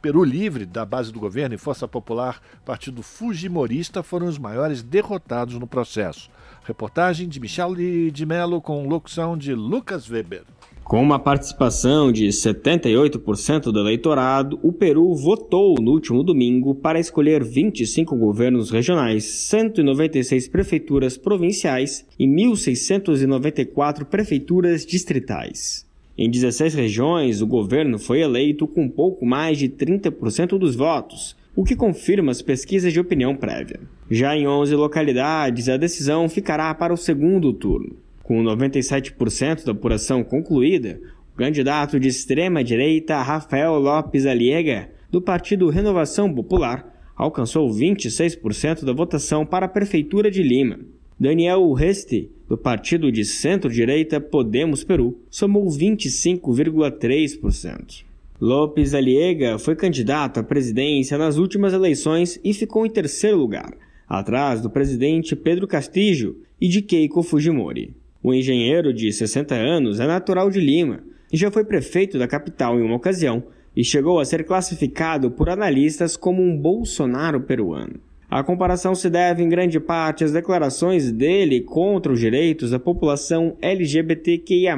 [0.00, 5.56] Peru Livre, da base do governo, e Força Popular, partido fujimorista, foram os maiores derrotados
[5.56, 6.30] no processo.
[6.64, 10.44] Reportagem de Michel de Mello com locução de Lucas Weber.
[10.90, 17.44] Com uma participação de 78% do eleitorado, o Peru votou no último domingo para escolher
[17.44, 25.86] 25 governos regionais, 196 prefeituras provinciais e 1.694 prefeituras distritais.
[26.18, 31.62] Em 16 regiões, o governo foi eleito com pouco mais de 30% dos votos, o
[31.62, 33.78] que confirma as pesquisas de opinião prévia.
[34.10, 37.94] Já em 11 localidades, a decisão ficará para o segundo turno.
[38.30, 41.00] Com 97% da apuração concluída,
[41.34, 49.44] o candidato de extrema-direita Rafael Lopes Aliega, do Partido Renovação Popular, alcançou 26% da votação
[49.44, 50.78] para a Prefeitura de Lima.
[51.18, 58.04] Daniel Reste, do partido de centro-direita Podemos Peru, somou 25,3%.
[58.40, 63.76] Lopes Aliega foi candidato à presidência nas últimas eleições e ficou em terceiro lugar,
[64.08, 67.98] atrás do presidente Pedro Castillo e de Keiko Fujimori.
[68.22, 71.00] O engenheiro de 60 anos é natural de Lima
[71.32, 73.42] e já foi prefeito da capital em uma ocasião
[73.74, 77.94] e chegou a ser classificado por analistas como um Bolsonaro peruano.
[78.30, 83.56] A comparação se deve em grande parte às declarações dele contra os direitos da população
[83.60, 84.76] LGBTQIA,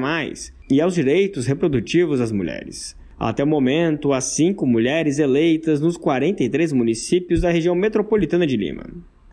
[0.70, 2.97] e aos direitos reprodutivos das mulheres.
[3.19, 8.85] Até o momento, há cinco mulheres eleitas nos 43 municípios da região metropolitana de Lima.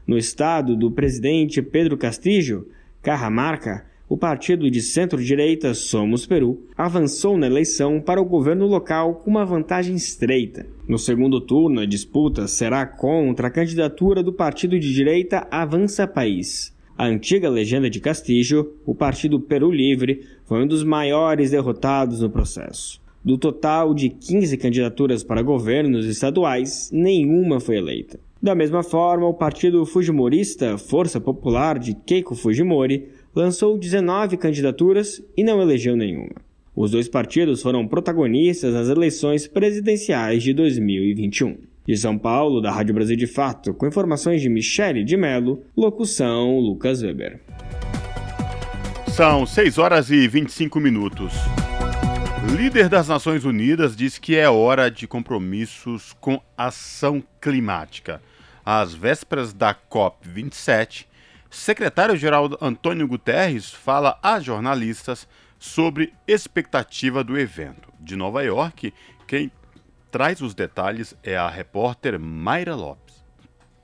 [0.05, 2.67] No estado do presidente Pedro Castillo,
[3.01, 9.29] Carramarca, o partido de centro-direita Somos Peru avançou na eleição para o governo local com
[9.29, 10.65] uma vantagem estreita.
[10.87, 16.75] No segundo turno, a disputa será contra a candidatura do partido de direita Avança País.
[16.97, 22.31] A antiga legenda de Castillo, o Partido Peru Livre, foi um dos maiores derrotados no
[22.31, 22.99] processo.
[23.23, 28.19] Do total de 15 candidaturas para governos estaduais, nenhuma foi eleita.
[28.41, 33.09] Da mesma forma, o partido fujimorista Força Popular de Keiko Fujimori
[33.39, 36.35] lançou 19 candidaturas e não elegeu nenhuma.
[36.75, 41.57] Os dois partidos foram protagonistas nas eleições presidenciais de 2021.
[41.87, 46.59] De São Paulo, da Rádio Brasil de Fato, com informações de Michele de Mello, locução
[46.59, 47.39] Lucas Weber.
[49.07, 51.33] São 6 horas e 25 minutos.
[52.57, 58.21] Líder das Nações Unidas diz que é hora de compromissos com ação climática.
[58.65, 61.05] Às vésperas da COP27,
[61.49, 65.27] secretário-geral Antônio Guterres fala a jornalistas
[65.57, 67.91] sobre expectativa do evento.
[67.99, 68.93] De Nova York,
[69.27, 69.51] quem
[70.11, 73.23] traz os detalhes é a repórter Mayra Lopes.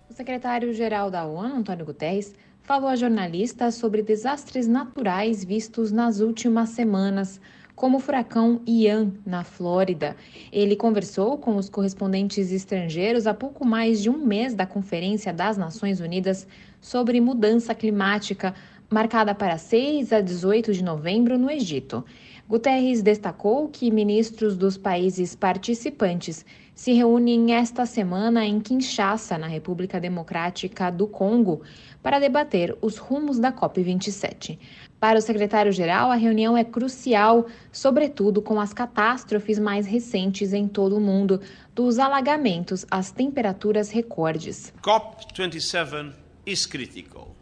[0.09, 6.69] O secretário-geral da ONU, Antônio Guterres, falou a jornalistas sobre desastres naturais vistos nas últimas
[6.69, 7.39] semanas,
[7.75, 10.15] como o furacão Ian, na Flórida.
[10.51, 15.57] Ele conversou com os correspondentes estrangeiros há pouco mais de um mês da Conferência das
[15.57, 16.47] Nações Unidas
[16.85, 18.53] sobre Mudança Climática,
[18.91, 22.05] marcada para 6 a 18 de novembro no Egito.
[22.47, 26.45] Guterres destacou que ministros dos países participantes
[26.75, 31.63] se reúnem esta semana em Kinshasa, na República Democrática do Congo,
[32.03, 34.59] para debater os rumos da COP27.
[34.99, 40.97] Para o secretário-geral, a reunião é crucial, sobretudo com as catástrofes mais recentes em todo
[40.97, 41.41] o mundo,
[41.73, 44.71] dos alagamentos às temperaturas recordes.
[44.83, 47.35] COP27 is critical,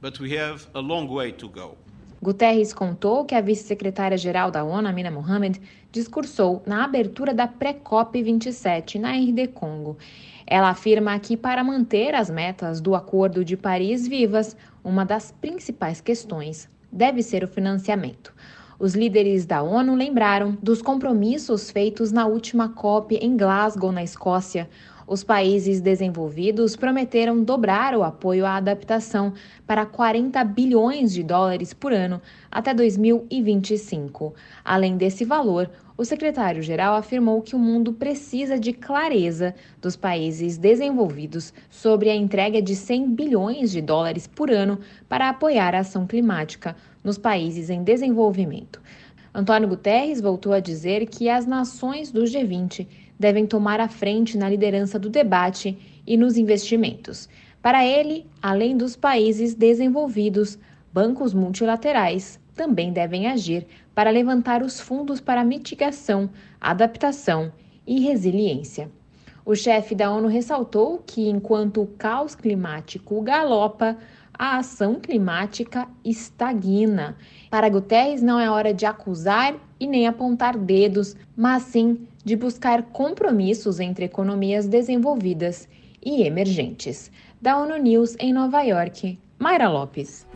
[0.00, 1.76] but we have a long way to go.
[2.20, 5.60] Guterres contou que a vice-secretária-geral da ONU, Amina Mohamed,
[5.92, 9.96] discursou na abertura da pré-COP 27 na RD Congo.
[10.44, 16.00] Ela afirma que para manter as metas do Acordo de Paris vivas, uma das principais
[16.00, 18.34] questões deve ser o financiamento.
[18.80, 24.68] Os líderes da ONU lembraram dos compromissos feitos na última COP em Glasgow, na Escócia,
[25.08, 29.32] os países desenvolvidos prometeram dobrar o apoio à adaptação
[29.66, 32.20] para 40 bilhões de dólares por ano
[32.50, 34.34] até 2025.
[34.62, 41.54] Além desse valor, o secretário-geral afirmou que o mundo precisa de clareza dos países desenvolvidos
[41.70, 44.78] sobre a entrega de 100 bilhões de dólares por ano
[45.08, 48.80] para apoiar a ação climática nos países em desenvolvimento.
[49.34, 52.86] Antônio Guterres voltou a dizer que as nações do G20
[53.18, 55.76] devem tomar a frente na liderança do debate
[56.06, 57.28] e nos investimentos.
[57.60, 60.58] Para ele, além dos países desenvolvidos,
[60.92, 66.28] bancos multilaterais também devem agir para levantar os fundos para mitigação,
[66.60, 67.52] adaptação
[67.86, 68.90] e resiliência.
[69.44, 73.96] O chefe da ONU ressaltou que, enquanto o caos climático galopa,
[74.38, 77.16] a ação climática estagna.
[77.50, 82.82] Para Guterres, não é hora de acusar e nem apontar dedos, mas sim de buscar
[82.92, 85.66] compromissos entre economias desenvolvidas
[86.04, 87.10] e emergentes.
[87.40, 90.26] Da ONU News em Nova York, Mayra Lopes.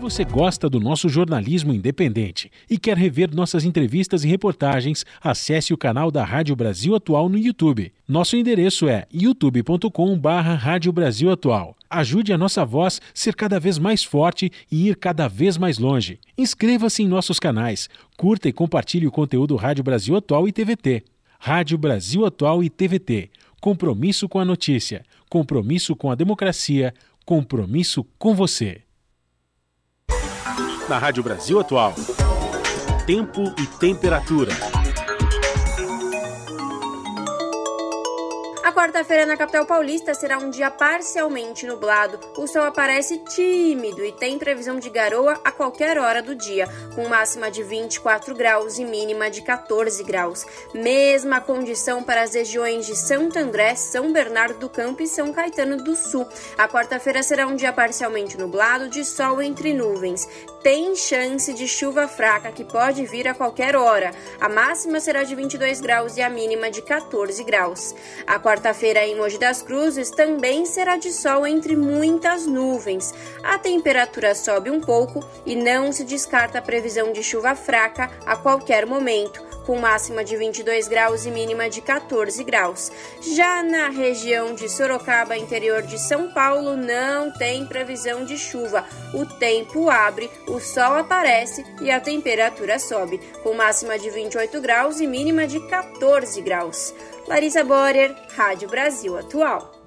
[0.00, 5.76] Você gosta do nosso jornalismo independente e quer rever nossas entrevistas e reportagens, acesse o
[5.76, 7.92] canal da Rádio Brasil Atual no YouTube.
[8.08, 11.76] Nosso endereço é youtube.com/barra Rádio Brasil Atual.
[11.90, 16.18] Ajude a nossa voz ser cada vez mais forte e ir cada vez mais longe.
[16.36, 21.04] Inscreva-se em nossos canais, curta e compartilhe o conteúdo Rádio Brasil Atual e TVT.
[21.38, 23.28] Rádio Brasil Atual e TVT.
[23.60, 26.94] Compromisso com a notícia, compromisso com a democracia,
[27.26, 28.80] compromisso com você
[30.90, 31.94] na Rádio Brasil Atual.
[33.06, 34.50] Tempo e temperatura.
[38.64, 42.18] A quarta-feira na capital paulista será um dia parcialmente nublado.
[42.36, 47.08] O sol aparece tímido e tem previsão de garoa a qualquer hora do dia, com
[47.08, 50.46] máxima de 24 graus e mínima de 14 graus.
[50.72, 55.76] Mesma condição para as regiões de Santo André, São Bernardo do Campo e São Caetano
[55.76, 56.26] do Sul.
[56.56, 60.28] A quarta-feira será um dia parcialmente nublado, de sol entre nuvens
[60.62, 64.12] tem chance de chuva fraca que pode vir a qualquer hora.
[64.40, 67.94] A máxima será de 22 graus e a mínima de 14 graus.
[68.26, 73.14] A quarta-feira em Mogi das Cruzes também será de sol entre muitas nuvens.
[73.42, 78.36] A temperatura sobe um pouco e não se descarta a previsão de chuva fraca a
[78.36, 82.90] qualquer momento com máxima de 22 graus e mínima de 14 graus.
[83.20, 88.84] Já na região de Sorocaba, interior de São Paulo, não tem previsão de chuva.
[89.14, 95.00] O tempo abre, o sol aparece e a temperatura sobe, com máxima de 28 graus
[95.00, 96.94] e mínima de 14 graus.
[97.26, 99.79] Larissa Borer, Rádio Brasil Atual.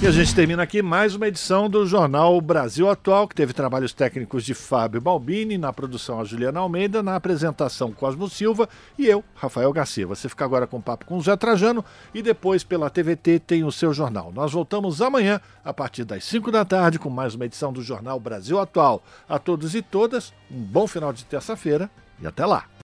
[0.00, 3.92] E a gente termina aqui mais uma edição do Jornal Brasil Atual, que teve trabalhos
[3.92, 9.24] técnicos de Fábio Balbini, na produção a Juliana Almeida, na apresentação Cosmo Silva e eu,
[9.34, 10.06] Rafael Garcia.
[10.06, 11.84] Você fica agora com o papo com o Zé Trajano
[12.14, 14.30] e depois pela TVT tem o seu jornal.
[14.32, 18.20] Nós voltamos amanhã, a partir das 5 da tarde, com mais uma edição do Jornal
[18.20, 19.02] Brasil Atual.
[19.28, 21.90] A todos e todas, um bom final de terça-feira
[22.22, 22.66] e até lá.